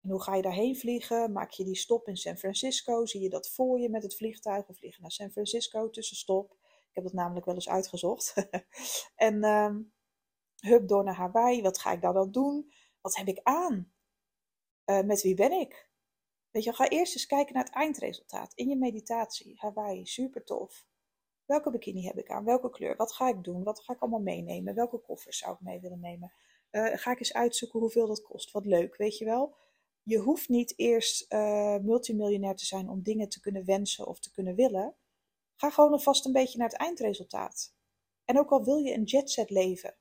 En 0.00 0.10
hoe 0.10 0.22
ga 0.22 0.34
je 0.34 0.42
daarheen 0.42 0.76
vliegen? 0.76 1.32
Maak 1.32 1.50
je 1.50 1.64
die 1.64 1.76
stop 1.76 2.08
in 2.08 2.16
San 2.16 2.36
Francisco? 2.36 3.06
Zie 3.06 3.20
je 3.20 3.28
dat 3.28 3.50
voor 3.50 3.80
je 3.80 3.88
met 3.88 4.02
het 4.02 4.16
vliegtuig? 4.16 4.66
We 4.66 4.74
vliegen 4.74 5.02
naar 5.02 5.10
San 5.10 5.30
Francisco, 5.30 5.90
tussenstop. 5.90 6.52
Ik 6.62 6.94
heb 6.94 7.04
dat 7.04 7.12
namelijk 7.12 7.46
wel 7.46 7.54
eens 7.54 7.68
uitgezocht. 7.68 8.34
en 9.14 9.44
um, 9.44 9.92
hup 10.56 10.88
door 10.88 11.04
naar 11.04 11.16
Hawaii. 11.16 11.62
Wat 11.62 11.78
ga 11.78 11.92
ik 11.92 12.00
daar 12.00 12.12
dan 12.12 12.30
doen? 12.30 12.72
Wat 13.00 13.16
heb 13.16 13.28
ik 13.28 13.40
aan? 13.42 13.92
Uh, 14.86 15.00
met 15.00 15.22
wie 15.22 15.34
ben 15.34 15.52
ik? 15.52 15.90
Weet 16.50 16.64
je, 16.64 16.72
ga 16.72 16.88
eerst 16.88 17.14
eens 17.14 17.26
kijken 17.26 17.54
naar 17.54 17.64
het 17.64 17.74
eindresultaat 17.74 18.52
in 18.54 18.68
je 18.68 18.76
meditatie. 18.76 19.54
Hawaii, 19.58 20.06
super 20.06 20.44
tof. 20.44 20.86
Welke 21.46 21.70
bikini 21.70 22.06
heb 22.06 22.18
ik 22.18 22.30
aan? 22.30 22.44
Welke 22.44 22.70
kleur? 22.70 22.96
Wat 22.96 23.12
ga 23.12 23.28
ik 23.28 23.44
doen? 23.44 23.62
Wat 23.62 23.80
ga 23.80 23.92
ik 23.92 24.00
allemaal 24.00 24.20
meenemen? 24.20 24.74
Welke 24.74 24.98
koffers 24.98 25.38
zou 25.38 25.54
ik 25.54 25.60
mee 25.60 25.80
willen 25.80 26.00
nemen? 26.00 26.32
Uh, 26.70 26.90
ga 26.94 27.10
ik 27.10 27.18
eens 27.18 27.32
uitzoeken 27.32 27.80
hoeveel 27.80 28.06
dat 28.06 28.22
kost? 28.22 28.50
Wat 28.50 28.64
leuk, 28.64 28.96
weet 28.96 29.18
je 29.18 29.24
wel? 29.24 29.56
Je 30.02 30.18
hoeft 30.18 30.48
niet 30.48 30.78
eerst 30.78 31.32
uh, 31.32 31.76
multimiljonair 31.78 32.56
te 32.56 32.64
zijn 32.64 32.88
om 32.88 33.02
dingen 33.02 33.28
te 33.28 33.40
kunnen 33.40 33.64
wensen 33.64 34.06
of 34.06 34.20
te 34.20 34.32
kunnen 34.32 34.54
willen. 34.54 34.94
Ga 35.54 35.70
gewoon 35.70 35.92
alvast 35.92 36.26
een 36.26 36.32
beetje 36.32 36.58
naar 36.58 36.68
het 36.68 36.78
eindresultaat. 36.78 37.74
En 38.24 38.38
ook 38.38 38.50
al 38.50 38.64
wil 38.64 38.76
je 38.76 38.94
een 38.94 39.04
jetset 39.04 39.50
leven. 39.50 39.94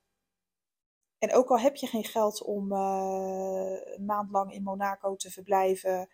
En 1.18 1.34
ook 1.34 1.50
al 1.50 1.60
heb 1.60 1.76
je 1.76 1.88
geen 1.88 2.04
geld 2.04 2.44
om 2.44 2.72
uh, 2.72 3.78
een 3.84 4.06
maand 4.06 4.32
lang 4.32 4.54
in 4.54 4.64
Monaco 4.64 5.16
te 5.16 5.32
verblijven 5.32 6.10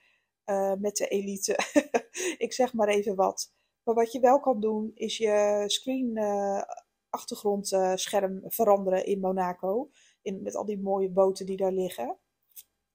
met 0.79 0.95
de 0.95 1.07
elite. 1.07 1.59
ik 2.45 2.53
zeg 2.53 2.73
maar 2.73 2.87
even 2.87 3.15
wat. 3.15 3.53
Maar 3.83 3.95
wat 3.95 4.11
je 4.11 4.19
wel 4.19 4.39
kan 4.39 4.59
doen, 4.59 4.91
is 4.93 5.17
je 5.17 5.63
screen 5.67 6.17
uh, 6.17 6.61
achtergrondscherm 7.09 8.41
veranderen 8.45 9.05
in 9.05 9.19
Monaco. 9.19 9.89
In, 10.21 10.41
met 10.41 10.55
al 10.55 10.65
die 10.65 10.79
mooie 10.79 11.09
boten 11.09 11.45
die 11.45 11.57
daar 11.57 11.71
liggen. 11.71 12.17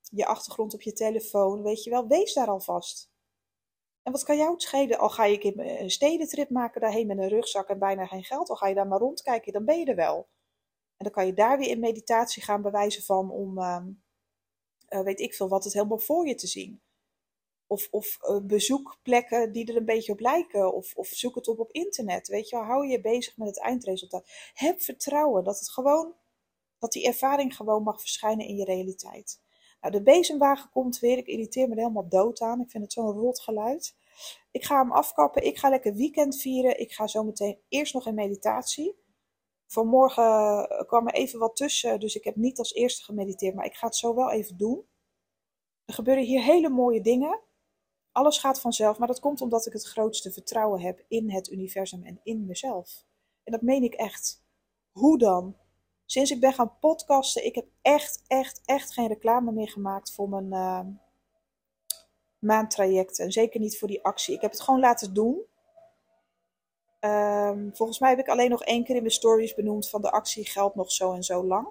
Je 0.01 0.27
achtergrond 0.27 0.75
op 0.75 0.83
je 0.83 0.93
telefoon, 0.93 1.63
weet 1.63 1.85
je 1.85 1.91
wel. 1.91 2.07
Wees 2.07 2.35
daar 2.35 2.49
alvast. 2.49 3.13
En 4.03 4.13
wat 4.13 4.25
kan 4.25 4.37
jou 4.37 4.51
het 4.51 4.63
schelen? 4.63 4.99
Al 4.99 5.09
ga 5.09 5.25
je 5.25 5.59
een 5.81 5.91
stedentrip 5.91 6.51
maken 6.51 6.81
daarheen 6.81 7.07
met 7.07 7.19
een 7.19 7.29
rugzak 7.29 7.69
en 7.69 7.79
bijna 7.79 8.07
geen 8.07 8.25
geld. 8.25 8.49
Al 8.49 8.57
ga 8.57 8.69
je 8.69 8.75
daar 8.75 8.87
maar 8.87 8.99
rondkijken, 8.99 9.53
dan 9.53 9.65
ben 9.65 9.79
je 9.79 9.85
er 9.85 9.97
wel. 9.97 10.29
En 10.97 11.05
dan 11.05 11.11
kan 11.11 11.27
je 11.27 11.35
daar 11.35 11.59
weer 11.59 11.69
in 11.69 11.81
meditatie 11.81 12.43
gaan 12.43 12.63
bewijzen 12.63 13.03
van 13.03 13.31
om, 13.31 13.59
uh, 13.59 13.81
weet 14.89 15.21
ik 15.21 15.35
veel, 15.35 15.49
wat 15.49 15.65
het 15.65 15.73
helemaal 15.73 15.99
voor 15.99 16.27
je 16.27 16.35
te 16.35 16.47
zien. 16.47 16.81
Of, 17.67 17.89
of 17.91 18.19
uh, 18.23 18.41
bezoek 18.43 18.99
plekken 19.03 19.53
die 19.53 19.67
er 19.67 19.77
een 19.77 19.85
beetje 19.85 20.13
op 20.13 20.21
lijken. 20.21 20.75
Of, 20.75 20.95
of 20.95 21.09
zoek 21.09 21.35
het 21.35 21.49
op 21.49 21.59
op 21.59 21.73
internet. 21.73 22.29
Weet 22.29 22.49
je, 22.49 22.57
hou 22.57 22.87
je 22.87 23.01
bezig 23.01 23.37
met 23.37 23.49
het 23.49 23.61
eindresultaat. 23.61 24.31
Heb 24.55 24.81
vertrouwen 24.81 25.45
dat 25.45 25.59
het 25.59 25.71
gewoon, 25.71 26.15
dat 26.79 26.93
die 26.93 27.07
ervaring 27.07 27.57
gewoon 27.57 27.83
mag 27.83 28.01
verschijnen 28.01 28.47
in 28.47 28.57
je 28.57 28.65
realiteit. 28.65 29.41
Nou, 29.81 29.93
de 29.93 30.03
bezemwagen 30.03 30.71
komt 30.71 30.99
weer. 30.99 31.19
Ik 31.19 31.27
irriteer 31.27 31.69
me 31.69 31.75
er 31.75 31.81
helemaal 31.81 32.09
dood 32.09 32.41
aan. 32.41 32.61
Ik 32.61 32.71
vind 32.71 32.83
het 32.83 32.93
zo'n 32.93 33.13
rot 33.13 33.41
geluid. 33.41 33.97
Ik 34.51 34.65
ga 34.65 34.81
hem 34.81 34.93
afkappen. 34.93 35.45
Ik 35.45 35.59
ga 35.59 35.69
lekker 35.69 35.95
weekend 35.95 36.41
vieren. 36.41 36.81
Ik 36.81 36.93
ga 36.93 37.07
zo 37.07 37.25
meteen 37.25 37.59
eerst 37.69 37.95
nog 37.95 38.07
in 38.07 38.15
meditatie. 38.15 39.03
Vanmorgen 39.67 40.69
eh, 40.69 40.87
kwam 40.87 41.09
er 41.09 41.15
even 41.15 41.39
wat 41.39 41.57
tussen, 41.57 42.01
dus 42.01 42.15
ik 42.15 42.25
heb 42.25 42.37
niet 42.37 42.59
als 42.59 42.75
eerste 42.75 43.05
gemediteerd, 43.05 43.55
maar 43.55 43.65
ik 43.65 43.75
ga 43.75 43.87
het 43.87 43.97
zo 43.97 44.15
wel 44.15 44.31
even 44.31 44.57
doen. 44.57 44.87
Er 45.85 45.95
gebeuren 45.95 46.25
hier 46.25 46.43
hele 46.43 46.69
mooie 46.69 47.01
dingen. 47.01 47.41
Alles 48.15 48.39
gaat 48.39 48.61
vanzelf, 48.61 48.99
maar 48.99 49.09
dat 49.09 49.21
komt 49.21 49.41
omdat 49.41 49.67
ik 49.67 49.73
het 49.73 49.85
grootste 49.85 50.33
vertrouwen 50.33 50.81
heb 50.81 51.05
in 51.09 51.31
het 51.31 51.51
universum 51.51 52.05
en 52.05 52.21
in 52.23 52.47
mezelf. 52.47 53.05
En 53.45 53.53
dat 53.53 53.63
meen 53.63 53.83
ik 53.83 53.95
echt. 53.95 54.43
Hoe 54.93 55.19
dan? 55.19 55.57
Sinds 56.05 56.31
ik 56.31 56.41
ben 56.41 56.53
gaan 56.53 56.79
podcasten, 56.81 57.45
ik 57.45 57.55
heb 57.55 57.67
echt, 57.83 58.23
echt, 58.27 58.61
echt 58.65 58.93
geen 58.93 59.09
reclame 59.09 59.53
meer 59.53 59.69
gemaakt 59.69 60.13
voor 60.13 60.29
mijn 60.29 60.53
uh. 60.53 60.81
En 63.19 63.33
zeker 63.33 63.61
niet 63.61 63.79
voor 63.79 63.89
die 63.89 64.05
actie. 64.05 64.35
Ik 64.35 64.41
heb 64.41 64.51
het 64.51 64.61
gewoon 64.61 64.81
laten 64.81 65.15
doen. 65.15 65.43
Um, 67.01 67.71
volgens 67.77 67.99
mij 67.99 68.11
heb 68.11 68.19
ik 68.19 68.29
alleen 68.29 68.51
nog 68.51 68.65
één 68.65 68.85
keer 68.85 68.95
in 68.95 69.03
mijn 69.03 69.15
stories 69.15 69.55
benoemd 69.55 69.89
van 69.89 70.03
de 70.03 70.11
actie 70.11 70.45
geldt 70.45 70.75
nog 70.75 70.93
zo 70.93 71.13
en 71.13 71.23
zo 71.23 71.45
lang. 71.45 71.69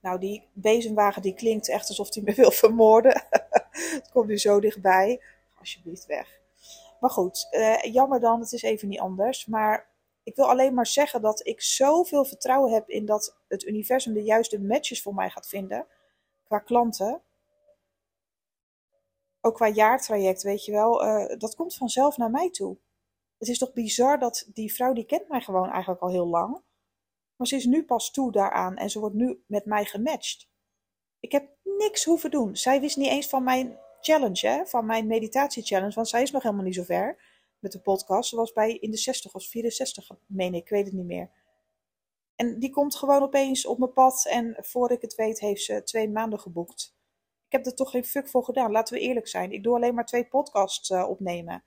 Nou, 0.00 0.18
die 0.18 0.48
bezemwagen 0.52 1.22
die 1.22 1.34
klinkt 1.34 1.68
echt 1.68 1.88
alsof 1.88 2.14
hij 2.14 2.22
me 2.22 2.34
wil 2.34 2.50
vermoorden. 2.50 3.22
het 3.70 4.10
komt 4.12 4.28
nu 4.28 4.38
zo 4.38 4.60
dichtbij. 4.60 5.22
Alsjeblieft 5.58 6.06
weg. 6.06 6.40
Maar 7.00 7.10
goed, 7.10 7.46
uh, 7.50 7.82
jammer 7.82 8.20
dan, 8.20 8.40
het 8.40 8.52
is 8.52 8.62
even 8.62 8.88
niet 8.88 9.00
anders. 9.00 9.46
Maar 9.46 9.88
ik 10.22 10.36
wil 10.36 10.48
alleen 10.48 10.74
maar 10.74 10.86
zeggen 10.86 11.22
dat 11.22 11.46
ik 11.46 11.60
zoveel 11.62 12.24
vertrouwen 12.24 12.72
heb 12.72 12.88
in 12.88 13.06
dat 13.06 13.36
het 13.48 13.64
universum 13.64 14.12
de 14.12 14.22
juiste 14.22 14.60
matches 14.60 15.02
voor 15.02 15.14
mij 15.14 15.30
gaat 15.30 15.48
vinden. 15.48 15.86
Qua 16.44 16.58
klanten. 16.58 17.22
Ook 19.40 19.54
qua 19.54 19.68
jaartraject, 19.68 20.42
weet 20.42 20.64
je 20.64 20.72
wel. 20.72 21.04
Uh, 21.04 21.38
dat 21.38 21.54
komt 21.54 21.74
vanzelf 21.76 22.16
naar 22.16 22.30
mij 22.30 22.50
toe. 22.50 22.76
Het 23.38 23.48
is 23.48 23.58
toch 23.58 23.72
bizar 23.72 24.18
dat 24.18 24.48
die 24.52 24.74
vrouw, 24.74 24.92
die 24.92 25.06
kent 25.06 25.28
mij 25.28 25.40
gewoon 25.40 25.70
eigenlijk 25.70 26.02
al 26.02 26.10
heel 26.10 26.26
lang. 26.26 26.62
Maar 27.38 27.46
ze 27.46 27.56
is 27.56 27.64
nu 27.64 27.84
pas 27.84 28.10
toe 28.10 28.32
daaraan 28.32 28.76
en 28.76 28.90
ze 28.90 29.00
wordt 29.00 29.14
nu 29.14 29.44
met 29.46 29.64
mij 29.64 29.84
gematcht. 29.84 30.48
Ik 31.20 31.32
heb 31.32 31.48
niks 31.62 32.04
hoeven 32.04 32.30
doen. 32.30 32.56
Zij 32.56 32.80
wist 32.80 32.96
niet 32.96 33.08
eens 33.08 33.28
van 33.28 33.42
mijn 33.42 33.78
challenge, 34.00 34.48
hè? 34.48 34.66
van 34.66 34.86
mijn 34.86 35.06
meditatie-challenge, 35.06 35.94
want 35.94 36.08
zij 36.08 36.22
is 36.22 36.30
nog 36.30 36.42
helemaal 36.42 36.64
niet 36.64 36.74
zo 36.74 36.82
ver 36.82 37.22
met 37.58 37.72
de 37.72 37.80
podcast. 37.80 38.28
Ze 38.28 38.36
was 38.36 38.52
bij 38.52 38.74
in 38.74 38.90
de 38.90 38.96
60 38.96 39.34
of 39.34 39.44
64, 39.44 40.10
meen 40.26 40.54
ik, 40.54 40.62
ik 40.62 40.68
weet 40.68 40.84
het 40.84 40.94
niet 40.94 41.06
meer. 41.06 41.30
En 42.34 42.58
die 42.58 42.70
komt 42.70 42.96
gewoon 42.96 43.22
opeens 43.22 43.66
op 43.66 43.78
mijn 43.78 43.92
pad 43.92 44.26
en 44.30 44.56
voor 44.58 44.90
ik 44.90 45.00
het 45.00 45.14
weet 45.14 45.40
heeft 45.40 45.62
ze 45.62 45.82
twee 45.82 46.08
maanden 46.08 46.40
geboekt. 46.40 46.96
Ik 47.46 47.52
heb 47.52 47.66
er 47.66 47.74
toch 47.74 47.90
geen 47.90 48.04
fuck 48.04 48.28
voor 48.28 48.44
gedaan, 48.44 48.70
laten 48.70 48.94
we 48.94 49.00
eerlijk 49.00 49.28
zijn. 49.28 49.52
Ik 49.52 49.62
doe 49.62 49.74
alleen 49.74 49.94
maar 49.94 50.06
twee 50.06 50.28
podcasts 50.28 50.90
uh, 50.90 51.08
opnemen. 51.08 51.64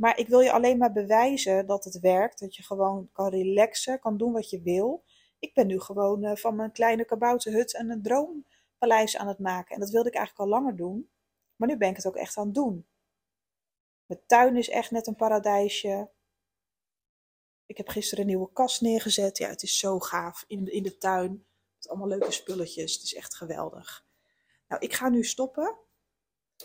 Maar 0.00 0.18
ik 0.18 0.28
wil 0.28 0.40
je 0.40 0.52
alleen 0.52 0.78
maar 0.78 0.92
bewijzen 0.92 1.66
dat 1.66 1.84
het 1.84 2.00
werkt. 2.00 2.40
Dat 2.40 2.54
je 2.56 2.62
gewoon 2.62 3.08
kan 3.12 3.28
relaxen, 3.28 3.98
kan 3.98 4.16
doen 4.16 4.32
wat 4.32 4.50
je 4.50 4.62
wil. 4.62 5.04
Ik 5.38 5.54
ben 5.54 5.66
nu 5.66 5.80
gewoon 5.80 6.24
uh, 6.24 6.36
van 6.36 6.56
mijn 6.56 6.72
kleine 6.72 7.04
kabouterhut 7.04 7.74
en 7.74 7.90
een 7.90 8.02
droompaleis 8.02 9.16
aan 9.16 9.28
het 9.28 9.38
maken. 9.38 9.74
En 9.74 9.80
dat 9.80 9.90
wilde 9.90 10.08
ik 10.08 10.14
eigenlijk 10.14 10.50
al 10.50 10.58
langer 10.58 10.76
doen. 10.76 11.10
Maar 11.56 11.68
nu 11.68 11.76
ben 11.76 11.88
ik 11.88 11.96
het 11.96 12.06
ook 12.06 12.16
echt 12.16 12.36
aan 12.36 12.44
het 12.44 12.54
doen. 12.54 12.86
Mijn 14.06 14.20
tuin 14.26 14.56
is 14.56 14.68
echt 14.68 14.90
net 14.90 15.06
een 15.06 15.16
paradijsje. 15.16 16.10
Ik 17.66 17.76
heb 17.76 17.88
gisteren 17.88 18.20
een 18.20 18.30
nieuwe 18.30 18.52
kast 18.52 18.80
neergezet. 18.80 19.38
Ja, 19.38 19.48
het 19.48 19.62
is 19.62 19.78
zo 19.78 19.98
gaaf 19.98 20.44
in 20.46 20.66
in 20.66 20.82
de 20.82 20.98
tuin. 20.98 21.46
Met 21.76 21.88
allemaal 21.88 22.08
leuke 22.08 22.30
spulletjes. 22.30 22.94
Het 22.94 23.02
is 23.02 23.14
echt 23.14 23.34
geweldig. 23.34 24.06
Nou, 24.68 24.82
ik 24.82 24.92
ga 24.92 25.08
nu 25.08 25.24
stoppen. 25.24 25.76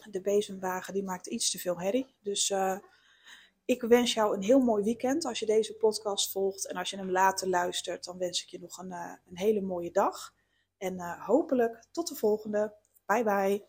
De 0.10 0.22
bezemwagen 0.22 0.94
die 0.94 1.04
maakt 1.04 1.28
iets 1.28 1.52
te 1.52 1.60
veel 1.60 1.80
herrie. 1.80 2.16
Dus 2.20 2.50
uh, 2.50 2.78
ik 3.66 3.82
wens 3.82 4.14
jou 4.14 4.36
een 4.36 4.44
heel 4.44 4.60
mooi 4.60 4.84
weekend 4.84 5.26
als 5.26 5.40
je 5.40 5.46
deze 5.46 5.76
podcast 5.76 6.32
volgt. 6.32 6.68
En 6.68 6.76
als 6.76 6.90
je 6.90 6.98
hem 6.98 7.12
later 7.12 7.50
luistert, 7.50 8.04
dan 8.04 8.18
wens 8.18 8.44
ik 8.44 8.50
je 8.50 8.60
nog 8.60 8.78
een, 8.78 8.92
uh, 8.92 9.14
een 9.30 9.38
hele 9.38 9.62
mooie 9.62 9.92
dag. 9.92 10.34
En 10.78 10.94
uh, 10.94 11.26
hopelijk 11.26 11.86
tot 11.92 12.08
de 12.08 12.16
volgende. 12.16 12.74
Bye 13.06 13.24
bye. 13.24 13.66